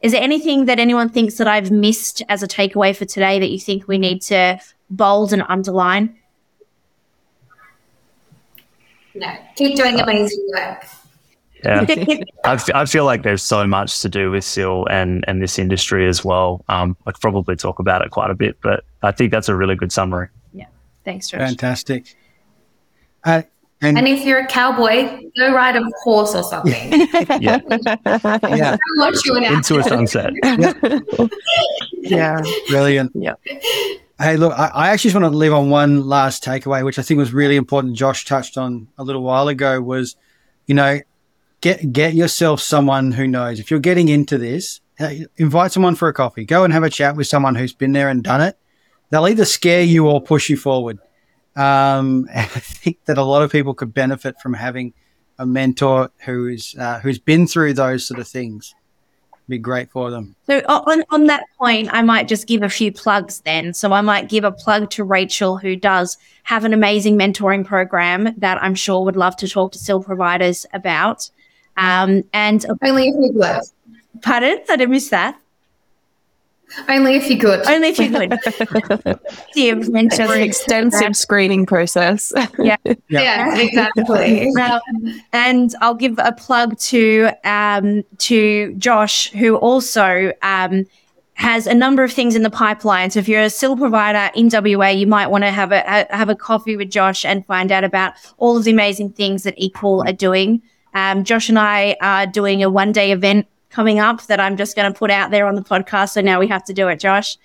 [0.00, 3.50] Is there anything that anyone thinks that I've missed as a takeaway for today that
[3.50, 4.60] you think we need to
[4.90, 6.16] bold and underline?
[9.14, 10.84] No, keep doing amazing work.
[11.64, 11.84] Yeah,
[12.44, 15.58] I, f- I feel like there's so much to do with SIL and, and this
[15.58, 16.64] industry as well.
[16.68, 19.56] Um, I could probably talk about it quite a bit, but I think that's a
[19.56, 20.28] really good summary.
[20.52, 20.66] Yeah,
[21.04, 21.40] thanks, Josh.
[21.40, 22.14] Fantastic.
[23.24, 23.42] Uh,
[23.80, 26.72] and, and, if you're a cowboy, go ride a horse or something.
[27.40, 27.60] yeah.
[28.42, 28.76] yeah.
[29.54, 30.32] Into a sunset.
[32.00, 32.40] Yeah.
[32.40, 32.52] yeah.
[32.68, 33.12] Brilliant.
[33.14, 33.34] Yeah.
[34.18, 37.02] Hey, look, I, I, actually just want to leave on one last takeaway, which I
[37.02, 37.96] think was really important.
[37.96, 40.16] Josh touched on a little while ago was,
[40.66, 41.00] you know,
[41.60, 43.60] get get yourself someone who knows.
[43.60, 46.44] If you're getting into this, uh, invite someone for a coffee.
[46.44, 48.58] Go and have a chat with someone who's been there and done it.
[49.10, 50.98] They'll either scare you or push you forward.
[51.58, 54.94] Um, I think that a lot of people could benefit from having
[55.38, 58.74] a mentor who's uh, who's been through those sort of things.
[59.48, 60.36] Be great for them.
[60.46, 63.72] So on on that point, I might just give a few plugs then.
[63.72, 68.34] So I might give a plug to Rachel, who does have an amazing mentoring program
[68.36, 71.30] that I'm sure would love to talk to SIL providers about.
[71.78, 73.62] Um, and only if you could.
[74.20, 74.58] Pardon?
[74.68, 75.40] I didn't miss that.
[76.88, 77.66] Only if you could.
[77.66, 79.18] Only if you could.
[79.54, 82.32] You've mentioned an extensive screening process.
[82.58, 82.76] Yeah.
[83.10, 84.52] Yeah, yeah exactly.
[85.32, 90.84] and I'll give a plug to um, to Josh, who also um,
[91.34, 93.10] has a number of things in the pipeline.
[93.10, 96.28] So if you're a SIL provider in WA, you might want to have a have
[96.28, 100.06] a coffee with Josh and find out about all of the amazing things that EQWell
[100.06, 100.62] are doing.
[100.94, 104.76] Um, Josh and I are doing a one day event coming up that I'm just
[104.76, 106.10] going to put out there on the podcast.
[106.10, 107.36] So now we have to do it, Josh.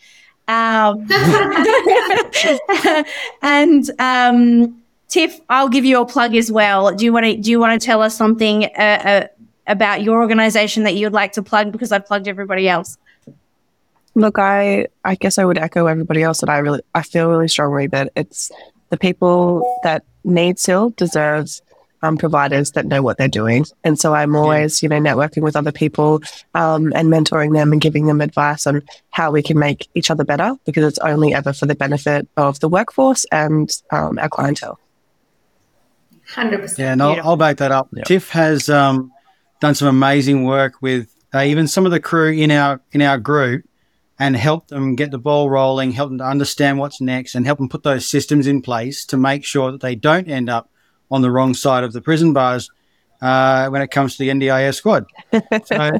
[0.47, 1.07] Um,
[3.41, 6.93] and um, Tiff, I'll give you a plug as well.
[6.93, 9.27] Do you want to do you want to tell us something uh, uh,
[9.67, 12.97] about your organization that you'd like to plug because I've plugged everybody else?
[14.15, 17.47] Look, I I guess I would echo everybody else that I really I feel really
[17.47, 18.51] strongly that it's
[18.89, 21.61] the people that need SIL deserves
[22.03, 23.65] um, providers that know what they're doing.
[23.83, 26.21] And so I'm always, you know, networking with other people
[26.53, 30.25] um, and mentoring them and giving them advice on how we can make each other
[30.25, 34.79] better because it's only ever for the benefit of the workforce and um, our clientele.
[36.33, 36.77] 100%.
[36.77, 37.89] Yeah, no, I'll back that up.
[37.93, 38.03] Yeah.
[38.03, 39.11] Tiff has um,
[39.61, 43.17] done some amazing work with uh, even some of the crew in our in our
[43.17, 43.65] group
[44.19, 47.57] and helped them get the ball rolling, help them to understand what's next, and help
[47.57, 50.69] them put those systems in place to make sure that they don't end up
[51.13, 52.71] on the wrong side of the prison bars
[53.21, 55.05] uh, when it comes to the NDIS squad.
[55.65, 55.91] So,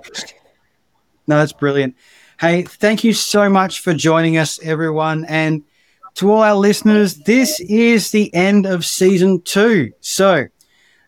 [1.28, 1.95] no, that's brilliant.
[2.39, 5.24] Hey, thank you so much for joining us, everyone.
[5.30, 5.64] And
[6.16, 9.93] to all our listeners, this is the end of season two.
[10.01, 10.47] So,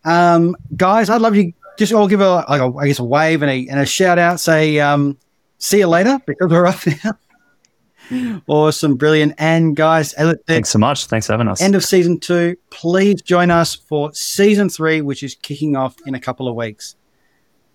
[0.06, 3.41] um, guys, I'd love you just all give a, like a I guess, a wave
[3.41, 4.39] and a, and a shout out.
[4.39, 5.18] Say, um,
[5.58, 7.18] see you later because we're up now.
[8.47, 9.34] Awesome, brilliant.
[9.38, 10.14] And guys,
[10.47, 11.06] Thanks so much.
[11.08, 11.62] Thanks for having us.
[11.62, 12.56] end of season two.
[12.70, 16.95] Please join us for season three, which is kicking off in a couple of weeks.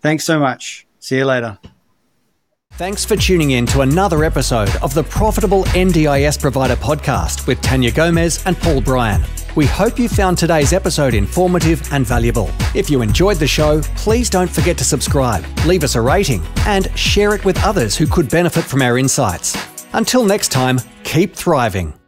[0.00, 0.86] Thanks so much.
[0.98, 1.58] See you later.
[2.74, 7.90] Thanks for tuning in to another episode of the Profitable NDIS Provider podcast with Tanya
[7.90, 9.22] Gomez and Paul Bryan.
[9.56, 12.48] We hope you found today's episode informative and valuable.
[12.74, 16.96] If you enjoyed the show, please don't forget to subscribe, leave us a rating, and
[16.96, 19.56] share it with others who could benefit from our insights.
[19.92, 21.99] Until next time, keep thriving.